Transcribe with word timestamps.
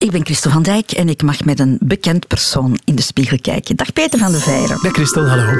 Ik 0.00 0.10
ben 0.10 0.24
Christel 0.24 0.50
van 0.50 0.62
Dijk 0.62 0.90
en 0.90 1.08
ik 1.08 1.22
mag 1.22 1.44
met 1.44 1.60
een 1.60 1.78
bekend 1.80 2.26
persoon 2.26 2.78
in 2.84 2.94
de 2.94 3.02
spiegel 3.02 3.38
kijken. 3.40 3.76
Dag 3.76 3.92
Peter 3.92 4.18
van 4.18 4.32
de 4.32 4.38
Veijren. 4.38 4.78
Dag 4.82 4.92
Christel, 4.92 5.26
hallo. 5.28 5.52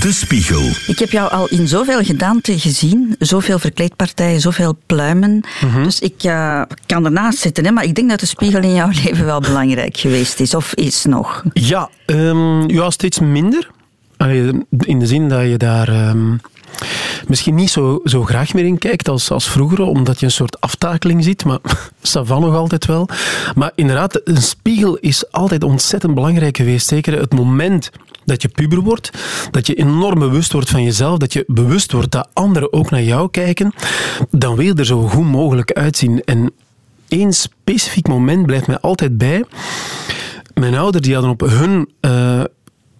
De 0.00 0.08
Spiegel. 0.12 0.62
Ik 0.86 0.98
heb 0.98 1.10
jou 1.10 1.30
al 1.30 1.48
in 1.48 1.68
zoveel 1.68 2.02
gedaanten 2.02 2.58
gezien, 2.58 3.16
zoveel 3.18 3.58
verkleedpartijen, 3.58 4.40
zoveel 4.40 4.76
pluimen. 4.86 5.40
Dus 5.82 6.00
ik 6.00 6.24
uh, 6.24 6.62
kan 6.86 7.04
ernaast 7.04 7.38
zitten, 7.38 7.64
hè, 7.64 7.70
maar 7.70 7.84
ik 7.84 7.94
denk 7.94 8.10
dat 8.10 8.20
de 8.20 8.26
spiegel 8.26 8.62
in 8.62 8.74
jouw 8.74 8.90
leven 9.04 9.24
wel 9.24 9.40
belangrijk 9.40 9.96
geweest 9.96 10.40
is, 10.40 10.54
of 10.54 10.74
is 10.74 11.04
nog. 11.04 11.42
Ja, 11.52 11.90
um, 12.06 12.70
ja 12.70 12.90
steeds 12.90 13.18
minder. 13.18 13.70
In 14.78 14.98
de 14.98 15.06
zin 15.06 15.28
dat 15.28 15.42
je 15.42 15.56
daar 15.56 16.08
um, 16.08 16.40
misschien 17.28 17.54
niet 17.54 17.70
zo, 17.70 18.00
zo 18.04 18.22
graag 18.22 18.54
meer 18.54 18.64
in 18.64 18.78
kijkt 18.78 19.08
als, 19.08 19.30
als 19.30 19.48
vroeger, 19.48 19.80
omdat 19.80 20.20
je 20.20 20.26
een 20.26 20.32
soort 20.32 20.60
aftakeling 20.60 21.24
ziet, 21.24 21.44
maar 21.44 21.58
savan 22.02 22.40
nog 22.40 22.54
altijd 22.54 22.86
wel. 22.86 23.08
Maar 23.54 23.72
inderdaad, 23.74 24.20
een 24.24 24.42
spiegel 24.42 24.96
is 24.96 25.32
altijd 25.32 25.64
ontzettend 25.64 26.14
belangrijk 26.14 26.56
geweest. 26.56 26.86
Zeker 26.86 27.18
het 27.18 27.32
moment 27.32 27.90
dat 28.24 28.42
je 28.42 28.48
puber 28.48 28.80
wordt, 28.80 29.10
dat 29.50 29.66
je 29.66 29.74
enorm 29.74 30.18
bewust 30.18 30.52
wordt 30.52 30.70
van 30.70 30.82
jezelf, 30.82 31.18
dat 31.18 31.32
je 31.32 31.44
bewust 31.46 31.92
wordt 31.92 32.10
dat 32.10 32.28
anderen 32.32 32.72
ook 32.72 32.90
naar 32.90 33.02
jou 33.02 33.30
kijken, 33.30 33.72
dan 34.30 34.56
wil 34.56 34.66
je 34.66 34.74
er 34.74 34.86
zo 34.86 35.08
goed 35.08 35.24
mogelijk 35.24 35.72
uitzien. 35.72 36.22
En 36.24 36.52
één 37.08 37.32
specifiek 37.32 38.08
moment 38.08 38.46
blijft 38.46 38.66
mij 38.66 38.80
altijd 38.80 39.18
bij. 39.18 39.44
Mijn 40.54 40.74
ouders 40.74 41.04
die 41.04 41.14
hadden 41.14 41.32
op 41.32 41.40
hun 41.40 41.90
uh, 42.00 42.44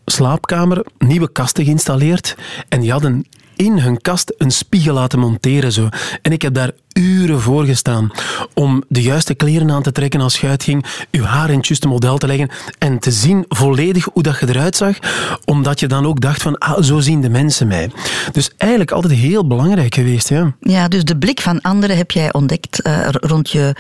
slaapkamer 0.04 0.86
nieuwe 0.98 1.32
kasten 1.32 1.64
geïnstalleerd 1.64 2.36
en 2.68 2.80
die 2.80 2.90
hadden 2.90 3.24
in 3.56 3.78
hun 3.78 4.00
kast 4.00 4.34
een 4.38 4.50
spiegel 4.50 4.94
laten 4.94 5.18
monteren. 5.18 5.72
Zo. 5.72 5.88
En 6.22 6.32
ik 6.32 6.42
heb 6.42 6.54
daar 6.54 6.70
uren 6.92 7.40
voor 7.40 7.64
gestaan 7.64 8.10
om 8.54 8.84
de 8.88 9.02
juiste 9.02 9.34
kleren 9.34 9.70
aan 9.70 9.82
te 9.82 9.92
trekken 9.92 10.20
als 10.20 10.40
je 10.40 10.46
uitging, 10.46 10.84
je 11.10 11.22
haar 11.22 11.50
in 11.50 11.56
het 11.56 11.66
juiste 11.66 11.88
model 11.88 12.18
te 12.18 12.26
leggen 12.26 12.50
en 12.78 12.98
te 12.98 13.10
zien 13.10 13.44
volledig 13.48 14.08
hoe 14.12 14.22
dat 14.22 14.38
je 14.40 14.48
eruit 14.48 14.76
zag, 14.76 14.98
omdat 15.44 15.80
je 15.80 15.86
dan 15.86 16.06
ook 16.06 16.20
dacht 16.20 16.42
van, 16.42 16.58
ah, 16.58 16.82
zo 16.82 17.00
zien 17.00 17.20
de 17.20 17.30
mensen 17.30 17.66
mij. 17.66 17.90
Dus 18.32 18.50
eigenlijk 18.56 18.90
altijd 18.90 19.12
heel 19.12 19.46
belangrijk 19.46 19.94
geweest. 19.94 20.28
Ja, 20.28 20.54
ja 20.60 20.88
dus 20.88 21.04
de 21.04 21.16
blik 21.16 21.40
van 21.40 21.60
anderen 21.60 21.96
heb 21.96 22.10
jij 22.10 22.32
ontdekt 22.32 22.86
uh, 22.86 23.08
rond 23.10 23.50
je 23.50 23.74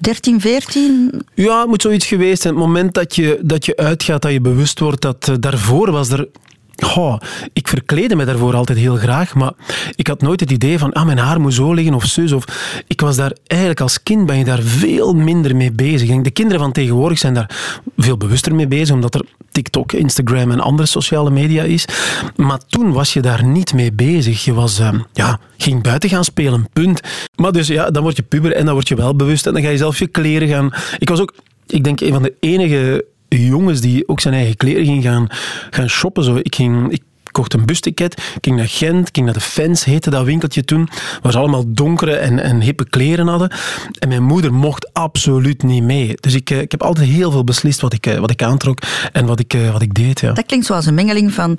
13, 0.00 0.40
14? 0.40 1.22
Ja, 1.34 1.58
het 1.60 1.68
moet 1.68 1.82
zoiets 1.82 2.06
geweest 2.06 2.42
zijn. 2.42 2.54
Het 2.54 2.62
moment 2.62 2.94
dat 2.94 3.14
je, 3.14 3.38
dat 3.42 3.66
je 3.66 3.76
uitgaat, 3.76 4.22
dat 4.22 4.32
je 4.32 4.40
bewust 4.40 4.78
wordt 4.78 5.02
dat 5.02 5.28
uh, 5.28 5.36
daarvoor 5.40 5.90
was 5.90 6.10
er 6.10 6.28
Oh, 6.76 7.16
ik 7.52 7.68
verkleedde 7.68 8.16
me 8.16 8.24
daarvoor 8.24 8.54
altijd 8.54 8.78
heel 8.78 8.96
graag, 8.96 9.34
maar 9.34 9.52
ik 9.94 10.06
had 10.06 10.20
nooit 10.20 10.40
het 10.40 10.50
idee 10.50 10.78
van 10.78 10.92
ah, 10.92 11.04
mijn 11.04 11.18
haar 11.18 11.40
moet 11.40 11.54
zo 11.54 11.72
liggen 11.72 11.94
of 11.94 12.04
zus. 12.04 12.32
Of, 12.32 12.44
ik 12.86 13.00
was 13.00 13.16
daar 13.16 13.32
eigenlijk 13.46 13.80
als 13.80 14.02
kind 14.02 14.26
ben 14.26 14.38
je 14.38 14.44
daar 14.44 14.62
veel 14.62 15.14
minder 15.14 15.56
mee 15.56 15.72
bezig. 15.72 16.20
De 16.20 16.30
kinderen 16.30 16.60
van 16.60 16.72
tegenwoordig 16.72 17.18
zijn 17.18 17.34
daar 17.34 17.50
veel 17.96 18.16
bewuster 18.16 18.54
mee 18.54 18.66
bezig, 18.66 18.94
omdat 18.94 19.14
er 19.14 19.24
TikTok, 19.50 19.92
Instagram 19.92 20.50
en 20.50 20.60
andere 20.60 20.88
sociale 20.88 21.30
media 21.30 21.62
is. 21.62 21.84
Maar 22.36 22.58
toen 22.66 22.92
was 22.92 23.12
je 23.12 23.20
daar 23.20 23.44
niet 23.44 23.74
mee 23.74 23.92
bezig. 23.92 24.44
Je 24.44 24.52
was, 24.52 24.80
uh, 24.80 24.92
ja, 25.12 25.40
ging 25.56 25.82
buiten 25.82 26.08
gaan 26.08 26.24
spelen, 26.24 26.68
punt. 26.72 27.00
Maar 27.36 27.52
dus 27.52 27.66
ja, 27.66 27.90
dan 27.90 28.02
word 28.02 28.16
je 28.16 28.22
puber 28.22 28.52
en 28.52 28.64
dan 28.64 28.74
word 28.74 28.88
je 28.88 28.96
wel 28.96 29.16
bewust 29.16 29.46
en 29.46 29.52
dan 29.52 29.62
ga 29.62 29.68
je 29.68 29.76
zelf 29.76 29.98
je 29.98 30.06
kleren 30.06 30.48
gaan. 30.48 30.72
Ik 30.98 31.08
was 31.08 31.20
ook, 31.20 31.34
ik 31.66 31.84
denk, 31.84 32.00
een 32.00 32.12
van 32.12 32.22
de 32.22 32.34
enige 32.40 33.04
jongens 33.28 33.80
die 33.80 34.08
ook 34.08 34.20
zijn 34.20 34.34
eigen 34.34 34.56
kleren 34.56 34.84
ging 34.84 35.02
gaan, 35.02 35.26
gaan 35.70 35.88
shoppen. 35.88 36.24
Zo. 36.24 36.36
Ik, 36.36 36.54
ging, 36.54 36.92
ik 36.92 37.02
kocht 37.36 37.54
een 37.54 37.66
busticket, 37.66 38.12
ik 38.12 38.38
ging 38.40 38.56
naar 38.56 38.68
Gent, 38.68 39.08
ik 39.08 39.14
ging 39.14 39.26
naar 39.26 39.34
de 39.34 39.40
Fans, 39.40 39.84
heette 39.84 40.10
dat 40.10 40.24
winkeltje 40.24 40.64
toen, 40.64 40.88
waar 41.22 41.32
ze 41.32 41.38
allemaal 41.38 41.64
donkere 41.66 42.16
en, 42.16 42.38
en 42.38 42.60
hippe 42.60 42.88
kleren 42.88 43.26
hadden. 43.26 43.50
En 43.98 44.08
mijn 44.08 44.22
moeder 44.22 44.52
mocht 44.52 44.92
absoluut 44.92 45.62
niet 45.62 45.82
mee. 45.82 46.14
Dus 46.14 46.34
ik, 46.34 46.50
eh, 46.50 46.60
ik 46.60 46.70
heb 46.70 46.82
altijd 46.82 47.08
heel 47.08 47.30
veel 47.30 47.44
beslist 47.44 47.80
wat 47.80 47.92
ik, 47.92 48.06
eh, 48.06 48.18
wat 48.18 48.30
ik 48.30 48.42
aantrok 48.42 48.78
en 49.12 49.26
wat 49.26 49.40
ik, 49.40 49.54
eh, 49.54 49.72
wat 49.72 49.82
ik 49.82 49.94
deed. 49.94 50.20
Ja. 50.20 50.32
Dat 50.32 50.46
klinkt 50.46 50.66
zoals 50.66 50.86
een 50.86 50.94
mengeling 50.94 51.32
van 51.32 51.58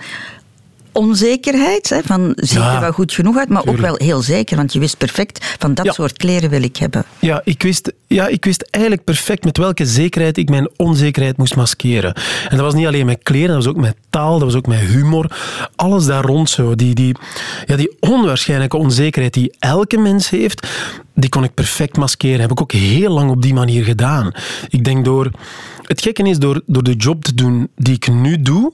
onzekerheid. 0.98 1.90
Hè, 1.90 2.00
van 2.04 2.32
ziet 2.36 2.58
er 2.58 2.80
wel 2.80 2.92
goed 2.92 3.14
genoeg 3.14 3.38
uit, 3.38 3.50
maar 3.50 3.66
ook 3.66 3.78
wel 3.78 3.96
heel 3.98 4.22
zeker. 4.22 4.58
Want 4.58 4.74
je 4.74 4.80
wist 4.80 4.98
perfect, 4.98 5.56
van 5.60 5.74
dat 5.74 5.94
soort 5.94 6.18
kleren 6.18 6.50
wil 6.50 6.64
ik 6.64 6.78
hebben. 6.78 7.04
Ja 7.20 7.42
ik, 7.44 7.64
wist, 7.64 7.94
ja, 8.08 8.28
ik 8.28 8.46
wist 8.46 8.68
eigenlijk 8.72 9.04
perfect 9.04 9.44
met 9.44 9.58
welke 9.58 9.86
zekerheid 9.86 10.38
ik 10.38 10.50
mijn 10.50 10.70
onzekerheid 10.76 11.38
moest 11.38 11.56
maskeren. 11.56 12.14
En 12.50 12.58
dat 12.58 12.60
was 12.60 12.74
niet 12.74 12.86
alleen 12.86 13.06
met 13.06 13.24
kleren, 13.24 13.48
dat 13.48 13.64
was 13.64 13.68
ook 13.68 13.82
met 13.82 13.96
taal, 14.10 14.34
dat 14.34 14.48
was 14.48 14.56
ook 14.56 14.68
met 14.68 14.80
humor. 14.80 15.38
Alles 15.76 16.06
daar 16.06 16.24
rond 16.24 16.50
zo. 16.50 16.76
Die, 16.76 16.96
die, 16.96 17.16
ja, 17.66 17.76
die 17.76 17.98
onwaarschijnlijke 18.00 18.78
onzekerheid 18.78 19.34
die 19.34 19.56
elke 19.60 19.98
mens 19.98 20.30
heeft, 20.30 20.68
die 21.14 21.30
kon 21.30 21.44
ik 21.44 21.54
perfect 21.54 21.98
maskeren. 21.98 22.40
Heb 22.40 22.52
ik 22.52 22.62
ook 22.62 22.72
heel 22.72 23.12
lang 23.12 23.30
op 23.30 23.42
die 23.42 23.54
manier 23.54 23.84
gedaan. 23.84 24.32
Ik 24.70 24.84
denk 24.84 25.06
door... 25.06 25.32
Het 25.82 26.02
gekke 26.02 26.24
is, 26.24 26.40
door, 26.40 26.62
door 26.66 26.84
de 26.84 26.96
job 26.96 27.24
te 27.24 27.34
doen 27.34 27.70
die 27.76 27.94
ik 27.94 28.08
nu 28.12 28.42
doe, 28.42 28.74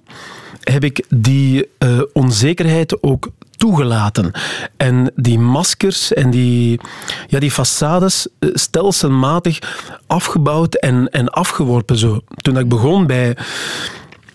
heb 0.64 0.84
ik 0.84 1.06
die 1.10 1.70
uh, 1.80 2.02
onzekerheid 2.14 3.04
ook 3.04 3.30
toegelaten. 3.58 4.32
En 4.78 5.12
die 5.16 5.40
maskers 5.40 6.14
en 6.14 6.30
die, 6.30 6.80
ja, 7.28 7.40
die 7.40 7.52
façades 7.52 8.28
eh, 8.40 8.50
stelselmatig 8.54 9.60
afgebouwd 10.08 10.76
en, 10.76 11.10
en 11.10 11.30
afgeworpen. 11.30 11.98
Zo. 11.98 12.20
Toen 12.36 12.58
ik 12.58 12.68
begon 12.68 13.08
bij, 13.08 13.38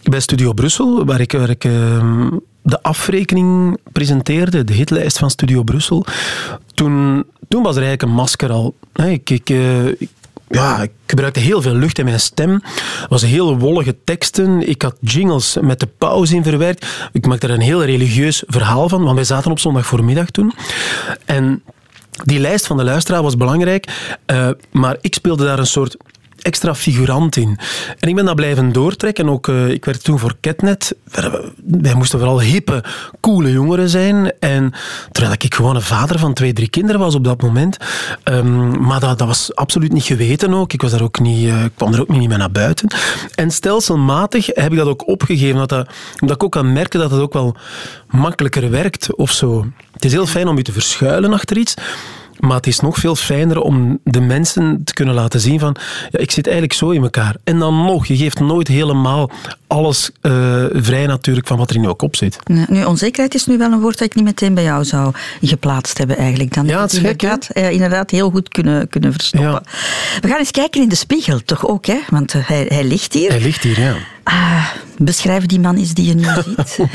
bij 0.03 0.21
Studio 0.21 0.53
Brussel, 0.53 1.05
waar 1.05 1.21
ik, 1.21 1.33
waar 1.33 1.51
ik 1.51 1.65
uh, 1.65 2.27
de 2.63 2.83
afrekening 2.83 3.79
presenteerde, 3.93 4.65
de 4.65 4.73
hitlijst 4.73 5.19
van 5.19 5.31
Studio 5.31 5.63
Brussel, 5.63 6.05
toen, 6.75 7.25
toen 7.49 7.63
was 7.63 7.77
er 7.77 7.83
eigenlijk 7.83 8.03
een 8.03 8.19
masker 8.19 8.51
al. 8.51 8.75
Ik, 8.95 9.31
ik, 9.31 9.51
ik 9.99 10.11
ja, 10.49 10.83
ik 10.83 10.91
gebruikte 11.07 11.41
heel 11.41 11.63
veel 11.63 11.75
lucht 11.75 11.99
in 11.99 12.05
mijn 12.05 12.21
stem. 12.21 12.53
Het 12.53 13.09
was 13.09 13.23
heel 13.23 13.59
wollige 13.59 13.97
teksten. 14.05 14.69
Ik 14.69 14.83
had 14.83 14.97
jingles 15.01 15.57
met 15.61 15.81
de 15.81 15.89
pauze 15.99 16.35
in 16.35 16.43
verwerkt. 16.43 16.87
Ik 17.13 17.27
maakte 17.27 17.47
er 17.47 17.55
een 17.55 17.61
heel 17.61 17.85
religieus 17.85 18.43
verhaal 18.47 18.89
van, 18.89 19.03
want 19.03 19.15
wij 19.15 19.25
zaten 19.25 19.51
op 19.51 19.59
zondag 19.59 19.87
voormiddag 19.87 20.31
toen. 20.31 20.53
En 21.25 21.63
die 22.25 22.39
lijst 22.39 22.67
van 22.67 22.77
de 22.77 22.85
luisteraar 22.85 23.23
was 23.23 23.37
belangrijk, 23.37 24.13
uh, 24.27 24.49
maar 24.71 24.97
ik 25.01 25.15
speelde 25.15 25.45
daar 25.45 25.59
een 25.59 25.67
soort 25.67 25.97
extra 26.43 26.75
figurant 26.75 27.37
in. 27.37 27.59
En 27.99 28.09
ik 28.09 28.15
ben 28.15 28.25
dat 28.25 28.35
blijven 28.35 28.73
doortrekken. 28.73 29.29
Ook, 29.29 29.47
uh, 29.47 29.69
ik 29.69 29.85
werd 29.85 30.05
toen 30.05 30.19
voor 30.19 30.37
Ketnet. 30.41 30.97
Wij 31.65 31.95
moesten 31.95 32.19
vooral 32.19 32.41
hippe, 32.41 32.85
coole 33.21 33.53
jongeren 33.53 33.89
zijn. 33.89 34.33
En 34.41 34.73
terwijl 35.13 35.35
ik 35.39 35.55
gewoon 35.55 35.77
een 35.77 35.83
vader 35.83 36.19
van 36.19 36.35
twee, 36.35 36.53
drie 36.53 36.71
kinderen 36.71 37.01
was 37.01 37.15
op 37.15 37.25
dat 37.25 37.43
moment. 37.43 37.77
Um, 38.25 38.81
maar 38.81 39.01
dat, 39.01 39.19
dat 39.19 39.29
was 39.29 39.55
absoluut 39.55 39.93
niet 39.93 40.05
geweten 40.05 40.55
ook. 40.55 40.73
Ik 40.73 40.83
was 40.83 40.91
daar 40.91 41.03
ook 41.03 41.21
niet, 41.21 41.47
uh, 41.47 41.65
kwam 41.75 41.93
er 41.93 42.01
ook 42.01 42.09
niet 42.09 42.29
mee 42.29 42.39
naar 42.39 42.51
buiten. 42.51 42.89
En 43.35 43.51
stelselmatig 43.51 44.47
heb 44.47 44.73
ik 44.73 44.79
dat 44.79 44.87
ook 44.87 45.09
opgegeven. 45.09 45.57
Dat 45.57 45.69
dat, 45.69 45.89
omdat 46.21 46.37
ik 46.37 46.43
ook 46.43 46.53
kan 46.53 46.73
merken 46.73 47.01
dat 47.01 47.11
het 47.11 47.21
ook 47.21 47.33
wel 47.33 47.57
makkelijker 48.09 48.71
werkt 48.71 49.15
of 49.15 49.33
zo. 49.33 49.67
Het 49.93 50.05
is 50.05 50.13
heel 50.13 50.27
fijn 50.27 50.49
om 50.49 50.57
je 50.57 50.63
te 50.63 50.73
verschuilen 50.73 51.33
achter 51.33 51.57
iets. 51.57 51.75
Maar 52.39 52.57
het 52.57 52.67
is 52.67 52.81
nog 52.81 52.97
veel 52.97 53.17
fijner 53.17 53.61
om 53.61 53.99
de 54.05 54.21
mensen 54.21 54.81
te 54.85 54.95
kunnen 54.95 55.15
laten 55.15 55.41
zien 55.41 55.59
van 55.59 55.77
ja, 56.11 56.19
ik 56.19 56.31
zit 56.31 56.47
eigenlijk 56.47 56.77
zo 56.77 56.91
in 56.91 57.03
elkaar. 57.03 57.37
En 57.45 57.59
dan 57.59 57.85
nog, 57.85 58.07
je 58.07 58.17
geeft 58.17 58.41
nooit 58.41 58.69
helemaal 58.69 59.31
alles 59.67 60.11
uh, 60.23 60.65
vrij 60.73 61.07
natuurlijk 61.07 61.47
van 61.47 61.59
wat 61.59 61.71
er 61.71 61.77
in 61.77 61.83
jouw 61.83 61.95
kop 61.95 62.17
zit. 62.17 62.39
Nu, 62.45 62.85
onzekerheid 62.85 63.35
is 63.35 63.47
nu 63.47 63.59
wel 63.59 63.73
een 63.73 63.81
woord 63.81 63.99
dat 63.99 64.09
ik 64.09 64.15
niet 64.15 64.25
meteen 64.25 64.55
bij 64.55 64.65
jou 64.65 64.85
zou 64.85 65.13
geplaatst 65.41 65.99
hebben 65.99 66.17
eigenlijk. 66.17 66.55
Dan 66.55 66.67
ja, 66.67 66.81
het 66.81 66.93
is 66.93 66.99
gek, 66.99 67.23
inderdaad, 67.23 67.49
uh, 67.55 67.71
inderdaad 67.71 68.11
heel 68.11 68.31
goed 68.31 68.49
kunnen, 68.49 68.89
kunnen 68.89 69.13
verstoppen. 69.13 69.51
Ja. 69.51 69.63
We 70.21 70.29
gaan 70.29 70.39
eens 70.39 70.51
kijken 70.51 70.83
in 70.83 70.89
de 70.89 70.95
spiegel, 70.95 71.41
toch 71.45 71.67
ook, 71.67 71.87
hè? 71.87 71.99
Want 72.11 72.35
uh, 72.35 72.49
hij, 72.49 72.67
hij 72.69 72.85
ligt 72.85 73.13
hier. 73.13 73.31
Hij 73.31 73.41
ligt 73.41 73.63
hier, 73.63 73.81
ja. 73.81 73.95
Ah, 74.29 74.67
beschrijf 74.99 75.47
die 75.47 75.61
man 75.61 75.77
eens 75.77 75.95
die 75.95 76.07
je 76.07 76.15
nu 76.15 76.25
ziet. 76.45 76.87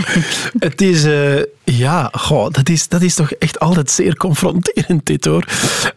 het 0.60 0.82
is, 0.82 1.06
uh, 1.06 1.42
ja, 1.64 2.10
goh, 2.12 2.52
dat, 2.52 2.70
is, 2.70 2.88
dat 2.88 3.02
is 3.02 3.16
toch 3.16 3.32
echt 3.32 3.60
altijd 3.60 3.92
zeer 3.92 4.16
confronterend, 4.16 5.06
dit 5.06 5.26
hoor. 5.26 5.46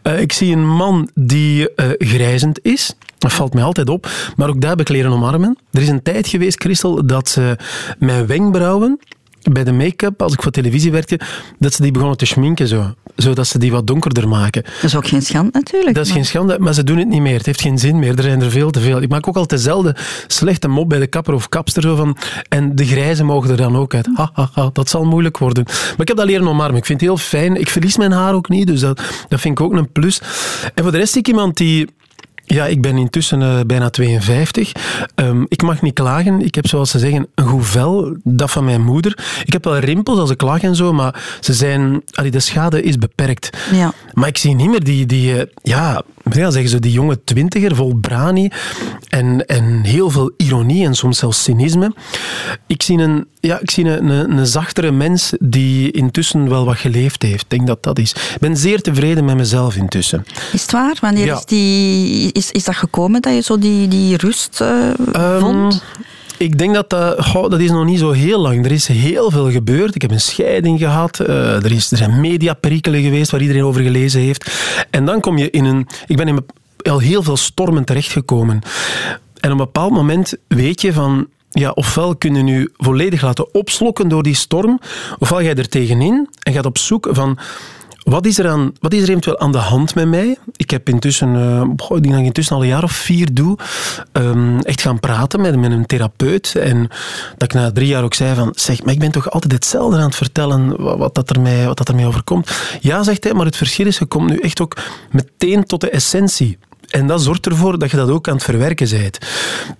Uh, 0.03 0.19
ik 0.19 0.33
zie 0.33 0.55
een 0.55 0.67
man 0.67 1.09
die 1.13 1.69
uh, 1.75 1.85
grijzend 1.97 2.59
is. 2.61 2.95
Dat 3.17 3.33
valt 3.33 3.53
mij 3.53 3.63
altijd 3.63 3.89
op. 3.89 4.09
Maar 4.35 4.49
ook 4.49 4.61
daar 4.61 4.69
heb 4.69 4.79
ik 4.79 4.89
leren 4.89 5.11
omarmen. 5.11 5.57
Er 5.71 5.81
is 5.81 5.87
een 5.87 6.03
tijd 6.03 6.27
geweest, 6.27 6.61
Christel, 6.61 7.05
dat 7.05 7.29
ze 7.29 7.57
mijn 7.99 8.27
wenkbrauwen 8.27 8.99
bij 9.51 9.63
de 9.63 9.71
make-up, 9.71 10.21
als 10.21 10.33
ik 10.33 10.41
voor 10.41 10.51
televisie 10.51 10.91
werkte, 10.91 11.19
dat 11.59 11.73
ze 11.73 11.81
die 11.81 11.91
begonnen 11.91 12.17
te 12.17 12.25
schminken, 12.25 12.67
zo, 12.67 12.93
zodat 13.15 13.47
ze 13.47 13.59
die 13.59 13.71
wat 13.71 13.87
donkerder 13.87 14.27
maken. 14.27 14.63
Dat 14.63 14.83
is 14.83 14.95
ook 14.95 15.07
geen 15.07 15.21
schande 15.21 15.49
natuurlijk. 15.51 15.95
Dat 15.95 16.05
is 16.05 16.11
geen 16.11 16.25
schande, 16.25 16.59
maar 16.59 16.73
ze 16.73 16.83
doen 16.83 16.97
het 16.97 17.07
niet 17.07 17.21
meer. 17.21 17.37
Het 17.37 17.45
heeft 17.45 17.61
geen 17.61 17.77
zin 17.77 17.99
meer. 17.99 18.17
Er 18.17 18.23
zijn 18.23 18.41
er 18.41 18.51
veel 18.51 18.69
te 18.69 18.79
veel. 18.79 19.01
Ik 19.01 19.09
maak 19.09 19.27
ook 19.27 19.35
altijd 19.35 19.61
dezelfde 19.61 19.95
slechte 20.27 20.67
mop 20.67 20.89
bij 20.89 20.99
de 20.99 21.07
kapper 21.07 21.33
of 21.33 21.49
kapster. 21.49 21.81
Zo 21.81 21.95
van, 21.95 22.17
en 22.49 22.75
de 22.75 22.85
grijze 22.85 23.23
mogen 23.23 23.49
er 23.49 23.57
dan 23.57 23.77
ook 23.77 23.93
uit. 23.93 24.09
Ha, 24.13 24.29
ha, 24.33 24.49
ha, 24.53 24.69
dat 24.73 24.89
zal 24.89 25.05
moeilijk 25.05 25.37
worden. 25.37 25.63
Maar 25.65 26.01
ik 26.01 26.07
heb 26.07 26.17
dat 26.17 26.25
leren 26.25 26.47
omarmen. 26.47 26.77
Ik 26.77 26.85
vind 26.85 26.99
het 26.99 27.09
heel 27.09 27.17
fijn. 27.17 27.55
Ik 27.55 27.69
verlies 27.69 27.97
mijn 27.97 28.11
haar 28.11 28.33
ook 28.33 28.49
niet, 28.49 28.67
dus 28.67 28.79
dat, 28.79 29.01
dat 29.27 29.39
vind 29.39 29.59
ik 29.59 29.65
ook 29.65 29.73
een 29.73 29.91
plus. 29.91 30.21
En 30.73 30.83
voor 30.83 30.91
de 30.91 30.97
rest 30.97 31.11
zie 31.11 31.21
ik 31.21 31.27
iemand 31.27 31.57
die 31.57 31.87
Ja, 32.49 32.65
ik 32.65 32.81
ben 32.81 32.97
intussen 32.97 33.41
uh, 33.41 33.59
bijna 33.65 33.89
52. 33.89 34.71
Um, 35.15 35.45
ik 35.47 35.61
mag 35.61 35.81
niet 35.81 35.93
klagen. 35.93 36.41
Ik 36.41 36.55
heb, 36.55 36.67
zoals 36.67 36.89
ze 36.89 36.99
zeggen, 36.99 37.27
een 37.35 37.47
goed 37.47 37.65
vel. 37.65 38.15
Dat 38.23 38.51
van 38.51 38.65
mijn 38.65 38.81
moeder. 38.81 39.17
Ik 39.45 39.53
heb 39.53 39.63
wel 39.63 39.77
rimpels 39.77 40.19
als 40.19 40.29
ik 40.29 40.41
lach 40.41 40.61
en 40.61 40.75
zo, 40.75 40.93
maar 40.93 41.37
ze 41.39 41.53
zijn, 41.53 42.01
allee, 42.11 42.31
de 42.31 42.39
schade 42.39 42.81
is 42.81 42.97
beperkt. 42.97 43.57
Ja. 43.71 43.93
Maar 44.13 44.27
ik 44.27 44.37
zie 44.37 44.55
niet 44.55 44.69
meer 44.69 44.83
die, 44.83 45.05
die 45.05 45.35
uh, 45.35 45.41
ja, 45.61 46.01
ja, 46.33 46.51
zeggen 46.51 46.69
ze, 46.69 46.79
die 46.79 46.91
jonge 46.91 47.23
twintiger 47.23 47.75
vol 47.75 47.95
brani 47.95 48.49
en, 49.07 49.45
en 49.45 49.83
heel 49.83 50.09
veel 50.09 50.31
ironie 50.37 50.85
en 50.85 50.95
soms 50.95 51.17
zelfs 51.17 51.43
cynisme. 51.43 51.93
Ik 52.67 52.83
zie 52.83 52.97
een, 52.97 53.27
ja, 53.39 53.59
ik 53.59 53.71
zie 53.71 53.85
een, 53.85 54.09
een, 54.09 54.37
een 54.37 54.47
zachtere 54.47 54.91
mens 54.91 55.33
die 55.39 55.91
intussen 55.91 56.49
wel 56.49 56.65
wat 56.65 56.77
geleefd 56.77 57.21
heeft. 57.21 57.43
Ik 57.43 57.49
denk 57.49 57.67
dat 57.67 57.83
dat 57.83 57.99
is. 57.99 58.11
Ik 58.11 58.39
ben 58.39 58.57
zeer 58.57 58.81
tevreden 58.81 59.25
met 59.25 59.35
mezelf 59.35 59.75
intussen. 59.75 60.25
Is 60.53 60.61
het 60.61 60.71
waar? 60.71 60.97
Wanneer 61.01 61.25
ja. 61.25 61.35
is, 61.35 61.45
die, 61.45 62.31
is, 62.31 62.51
is 62.51 62.63
dat 62.63 62.75
gekomen 62.75 63.21
dat 63.21 63.33
je 63.33 63.41
zo 63.41 63.57
die, 63.57 63.87
die 63.87 64.17
rust 64.17 64.61
uh, 64.61 64.89
um, 65.15 65.39
vond? 65.39 65.83
Ik 66.37 66.57
denk 66.57 66.73
dat 66.73 66.89
dat, 66.89 67.25
goh, 67.25 67.49
dat 67.49 67.59
is 67.59 67.69
nog 67.69 67.85
niet 67.85 67.99
zo 67.99 68.11
heel 68.11 68.39
lang. 68.39 68.65
Er 68.65 68.71
is 68.71 68.87
heel 68.87 69.31
veel 69.31 69.51
gebeurd. 69.51 69.95
Ik 69.95 70.01
heb 70.01 70.11
een 70.11 70.21
scheiding 70.21 70.79
gehad. 70.79 71.19
Uh, 71.19 71.63
er, 71.63 71.71
is, 71.71 71.91
er 71.91 71.97
zijn 71.97 72.21
mediaperikelen 72.21 73.01
geweest 73.01 73.31
waar 73.31 73.41
iedereen 73.41 73.63
over 73.63 73.81
gelezen 73.81 74.21
heeft. 74.21 74.51
En 74.89 75.05
dan 75.05 75.19
kom 75.19 75.37
je 75.37 75.49
in 75.49 75.65
een... 75.65 75.87
Ik 76.07 76.17
ben 76.17 76.27
in 76.27 76.45
al 76.81 76.99
heel 76.99 77.23
veel 77.23 77.37
stormen 77.37 77.83
terechtgekomen. 77.83 78.61
En 79.39 79.51
op 79.51 79.57
een 79.59 79.65
bepaald 79.65 79.91
moment 79.91 80.33
weet 80.47 80.81
je 80.81 80.93
van... 80.93 81.27
Ja, 81.49 81.71
ofwel 81.71 82.15
kun 82.15 82.35
je 82.35 82.43
nu 82.43 82.69
volledig 82.77 83.21
laten 83.21 83.53
opslokken 83.53 84.07
door 84.07 84.23
die 84.23 84.35
storm, 84.35 84.79
ofwel 85.19 85.37
ga 85.37 85.43
je 85.43 85.53
er 85.53 85.69
tegenin 85.69 86.29
en 86.39 86.53
gaat 86.53 86.65
op 86.65 86.77
zoek 86.77 87.07
van 87.11 87.37
wat 88.09 88.25
is, 88.25 88.37
er 88.37 88.47
aan, 88.47 88.71
wat 88.79 88.93
is 88.93 89.01
er 89.01 89.09
eventueel 89.09 89.39
aan 89.39 89.51
de 89.51 89.57
hand 89.57 89.95
met 89.95 90.07
mij? 90.07 90.37
Ik 90.55 90.69
heb 90.69 90.89
intussen, 90.89 91.35
uh, 91.35 91.61
ik 91.61 91.89
denk 91.89 92.09
dat 92.09 92.19
ik 92.19 92.25
intussen 92.25 92.55
al 92.55 92.61
een 92.61 92.67
jaar 92.67 92.83
of 92.83 92.91
vier 92.91 93.33
doe, 93.33 93.57
um, 94.11 94.59
echt 94.59 94.81
gaan 94.81 94.99
praten 94.99 95.41
met, 95.41 95.55
met 95.55 95.71
een 95.71 95.85
therapeut. 95.85 96.55
En 96.55 96.87
dat 97.37 97.51
ik 97.51 97.53
na 97.53 97.71
drie 97.71 97.87
jaar 97.87 98.03
ook 98.03 98.13
zei 98.13 98.35
van, 98.35 98.51
zeg, 98.55 98.83
maar 98.83 98.93
ik 98.93 98.99
ben 98.99 99.11
toch 99.11 99.31
altijd 99.31 99.53
hetzelfde 99.53 99.97
aan 99.97 100.03
het 100.03 100.15
vertellen 100.15 100.81
wat, 100.81 100.97
wat, 100.97 101.15
dat, 101.15 101.29
er 101.29 101.41
mij, 101.41 101.65
wat 101.65 101.77
dat 101.77 101.87
er 101.87 101.95
mij 101.95 102.05
overkomt. 102.05 102.51
Ja, 102.79 103.03
zegt 103.03 103.23
hij, 103.23 103.33
maar 103.33 103.45
het 103.45 103.57
verschil 103.57 103.85
is, 103.85 103.97
je 103.97 104.05
komt 104.05 104.29
nu 104.29 104.37
echt 104.37 104.61
ook 104.61 104.77
meteen 105.11 105.63
tot 105.63 105.81
de 105.81 105.89
essentie. 105.89 106.57
En 106.87 107.07
dat 107.07 107.21
zorgt 107.21 107.45
ervoor 107.45 107.79
dat 107.79 107.91
je 107.91 107.97
dat 107.97 108.09
ook 108.09 108.27
aan 108.27 108.33
het 108.33 108.43
verwerken 108.43 108.89
bent. 108.89 109.17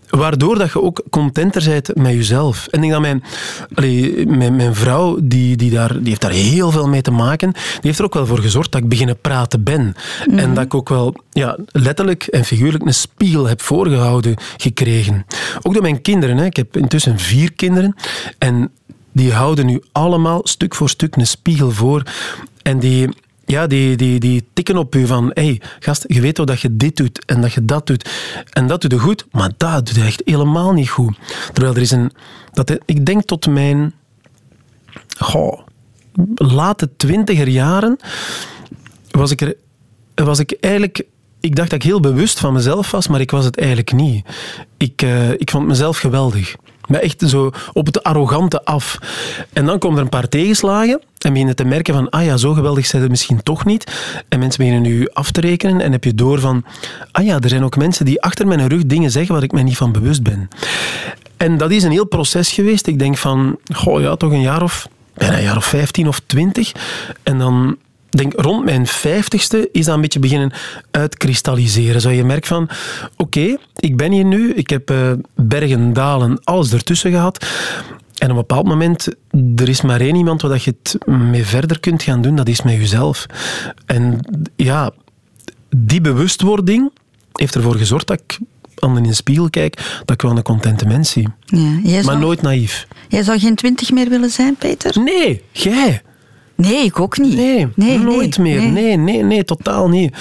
Waardoor 0.09 0.57
dat 0.57 0.71
je 0.71 0.81
ook 0.81 1.03
contenter 1.09 1.63
bent 1.65 1.95
met 1.95 2.13
jezelf. 2.13 2.67
En 2.67 2.83
ik 2.83 2.89
denk 2.89 2.91
dat 2.91 3.01
mijn, 3.01 3.23
allee, 3.73 4.27
mijn, 4.27 4.55
mijn, 4.55 4.75
vrouw, 4.75 5.17
die, 5.21 5.55
die, 5.55 5.71
daar, 5.71 5.93
die 5.93 6.07
heeft 6.07 6.21
daar 6.21 6.31
heel 6.31 6.71
veel 6.71 6.87
mee 6.87 7.01
te 7.01 7.11
maken, 7.11 7.51
die 7.51 7.79
heeft 7.81 7.99
er 7.99 8.05
ook 8.05 8.13
wel 8.13 8.25
voor 8.25 8.39
gezorgd 8.39 8.71
dat 8.71 8.81
ik 8.81 8.89
beginnen 8.89 9.19
praten 9.21 9.63
ben. 9.63 9.95
Mm. 10.29 10.37
En 10.37 10.53
dat 10.53 10.63
ik 10.63 10.73
ook 10.73 10.89
wel 10.89 11.15
ja, 11.31 11.57
letterlijk 11.71 12.23
en 12.23 12.45
figuurlijk 12.45 12.85
een 12.85 12.93
spiegel 12.93 13.47
heb 13.47 13.61
voorgehouden 13.61 14.35
gekregen. 14.57 15.25
Ook 15.61 15.73
door 15.73 15.81
mijn 15.81 16.01
kinderen. 16.01 16.37
Hè. 16.37 16.45
Ik 16.45 16.55
heb 16.55 16.77
intussen 16.77 17.19
vier 17.19 17.53
kinderen. 17.53 17.95
En 18.37 18.71
die 19.11 19.33
houden 19.33 19.65
nu 19.65 19.81
allemaal 19.91 20.41
stuk 20.43 20.75
voor 20.75 20.89
stuk 20.89 21.15
een 21.15 21.27
spiegel 21.27 21.71
voor. 21.71 22.03
En 22.61 22.79
die 22.79 23.09
ja, 23.47 23.67
die, 23.67 23.95
die, 23.95 24.19
die 24.19 24.47
tikken 24.53 24.77
op 24.77 24.95
u 24.95 25.07
van, 25.07 25.31
hey, 25.33 25.61
gast, 25.79 26.05
je 26.07 26.21
weet 26.21 26.37
wel 26.37 26.45
dat 26.45 26.61
je 26.61 26.77
dit 26.77 26.97
doet 26.97 27.25
en 27.25 27.41
dat 27.41 27.53
je 27.53 27.65
dat 27.65 27.87
doet. 27.87 28.09
En 28.49 28.67
dat 28.67 28.81
doe 28.81 28.89
je 28.89 28.99
goed, 28.99 29.25
maar 29.31 29.51
dat 29.57 29.85
doe 29.85 29.95
je 29.95 30.03
echt 30.03 30.21
helemaal 30.25 30.73
niet 30.73 30.89
goed. 30.89 31.17
Terwijl 31.53 31.75
er 31.75 31.81
is 31.81 31.91
een... 31.91 32.11
Dat, 32.51 32.77
ik 32.85 33.05
denk 33.05 33.23
tot 33.23 33.47
mijn... 33.47 33.93
Goh, 35.17 35.59
late 36.35 36.89
twintiger 36.97 37.47
jaren 37.47 37.97
was 39.11 39.31
ik 39.31 39.41
er... 39.41 39.55
Was 40.15 40.39
ik 40.39 40.57
eigenlijk 40.59 41.05
ik 41.39 41.55
dacht 41.55 41.69
dat 41.69 41.79
ik 41.79 41.85
heel 41.85 41.99
bewust 41.99 42.39
van 42.39 42.53
mezelf 42.53 42.91
was, 42.91 43.07
maar 43.07 43.19
ik 43.19 43.31
was 43.31 43.45
het 43.45 43.57
eigenlijk 43.57 43.91
niet. 43.91 44.25
Ik, 44.77 45.01
uh, 45.01 45.31
ik 45.31 45.49
vond 45.49 45.67
mezelf 45.67 45.97
geweldig. 45.97 46.55
Maar 46.87 46.99
echt 46.99 47.23
zo 47.25 47.51
op 47.73 47.85
het 47.85 48.03
arrogante 48.03 48.65
af. 48.65 48.97
En 49.53 49.65
dan 49.65 49.79
komen 49.79 49.97
er 49.97 50.03
een 50.03 50.09
paar 50.09 50.29
tegenslagen 50.29 51.01
en 51.17 51.31
beginnen 51.31 51.55
te 51.55 51.65
merken 51.65 51.93
van, 51.93 52.09
ah 52.09 52.23
ja, 52.23 52.37
zo 52.37 52.53
geweldig 52.53 52.85
zijn 52.85 53.01
ze 53.01 53.09
misschien 53.09 53.43
toch 53.43 53.65
niet. 53.65 53.91
En 54.29 54.39
mensen 54.39 54.63
beginnen 54.63 54.91
nu 54.91 55.09
af 55.13 55.31
te 55.31 55.41
rekenen 55.41 55.81
en 55.81 55.91
heb 55.91 56.03
je 56.03 56.15
door 56.15 56.39
van, 56.39 56.63
ah 57.11 57.25
ja, 57.25 57.39
er 57.39 57.49
zijn 57.49 57.63
ook 57.63 57.77
mensen 57.77 58.05
die 58.05 58.21
achter 58.21 58.47
mijn 58.47 58.67
rug 58.67 58.85
dingen 58.85 59.11
zeggen 59.11 59.33
waar 59.33 59.43
ik 59.43 59.51
mij 59.51 59.63
niet 59.63 59.77
van 59.77 59.91
bewust 59.91 60.23
ben. 60.23 60.49
En 61.37 61.57
dat 61.57 61.71
is 61.71 61.83
een 61.83 61.91
heel 61.91 62.07
proces 62.07 62.51
geweest. 62.51 62.87
Ik 62.87 62.99
denk 62.99 63.17
van, 63.17 63.57
goh 63.73 64.01
ja, 64.01 64.15
toch 64.15 64.31
een 64.31 64.41
jaar 64.41 64.63
of, 64.63 64.87
bijna 65.13 65.37
een 65.37 65.43
jaar 65.43 65.57
of 65.57 65.65
15 65.65 66.07
of 66.07 66.21
20. 66.25 66.71
En 67.23 67.37
dan 67.37 67.77
denk 68.09 68.33
rond 68.35 68.65
mijn 68.65 68.87
vijftigste 68.87 69.69
is 69.71 69.85
dat 69.85 69.95
een 69.95 70.01
beetje 70.01 70.19
beginnen 70.19 70.51
uitkristalliseren. 70.91 72.01
Zo 72.01 72.09
je 72.09 72.23
merkt 72.23 72.47
van, 72.47 72.69
oké, 73.15 73.57
ik 73.75 73.97
ben 73.97 74.11
hier 74.11 74.25
nu, 74.25 74.53
ik 74.53 74.69
heb 74.69 74.91
uh, 74.91 75.11
bergen, 75.35 75.93
dalen, 75.93 76.39
alles 76.43 76.73
ertussen 76.73 77.11
gehad. 77.11 77.45
En 78.17 78.25
op 78.25 78.29
een 78.29 78.35
bepaald 78.35 78.67
moment, 78.67 79.07
er 79.55 79.69
is 79.69 79.81
maar 79.81 80.01
één 80.01 80.15
iemand 80.15 80.41
waar 80.41 80.61
je 80.63 80.75
het 80.81 81.07
mee 81.07 81.45
verder 81.45 81.79
kunt 81.79 82.03
gaan 82.03 82.21
doen, 82.21 82.35
dat 82.35 82.47
is 82.47 82.61
met 82.61 82.73
jezelf. 82.73 83.25
En 83.85 84.19
ja, 84.55 84.91
die 85.69 86.01
bewustwording 86.01 86.91
heeft 87.33 87.55
ervoor 87.55 87.75
gezorgd 87.75 88.07
dat 88.07 88.19
ik 88.19 88.39
aan 88.79 88.97
in 88.97 89.03
de 89.03 89.13
spiegel 89.13 89.49
kijk, 89.49 89.75
dat 89.99 90.11
ik 90.11 90.21
wel 90.21 90.37
een 90.37 90.43
contente 90.43 90.85
mens 90.85 91.09
zie. 91.09 91.27
Ja, 91.83 92.03
maar 92.03 92.19
nooit 92.19 92.41
naïef. 92.41 92.87
Jij 93.07 93.23
zou 93.23 93.39
geen 93.39 93.55
twintig 93.55 93.91
meer 93.91 94.09
willen 94.09 94.29
zijn, 94.29 94.55
Peter? 94.55 95.01
Nee, 95.03 95.43
jij. 95.51 96.01
Nee, 96.57 96.85
ik 96.85 96.99
ook 96.99 97.17
niet. 97.17 97.35
Nee, 97.35 97.67
nee 97.75 97.99
nooit 97.99 98.37
meer. 98.37 98.61
Nee. 98.61 98.97
nee. 98.97 99.23
nee, 99.23 99.43
totaal 99.43 99.89
niet. 99.89 100.15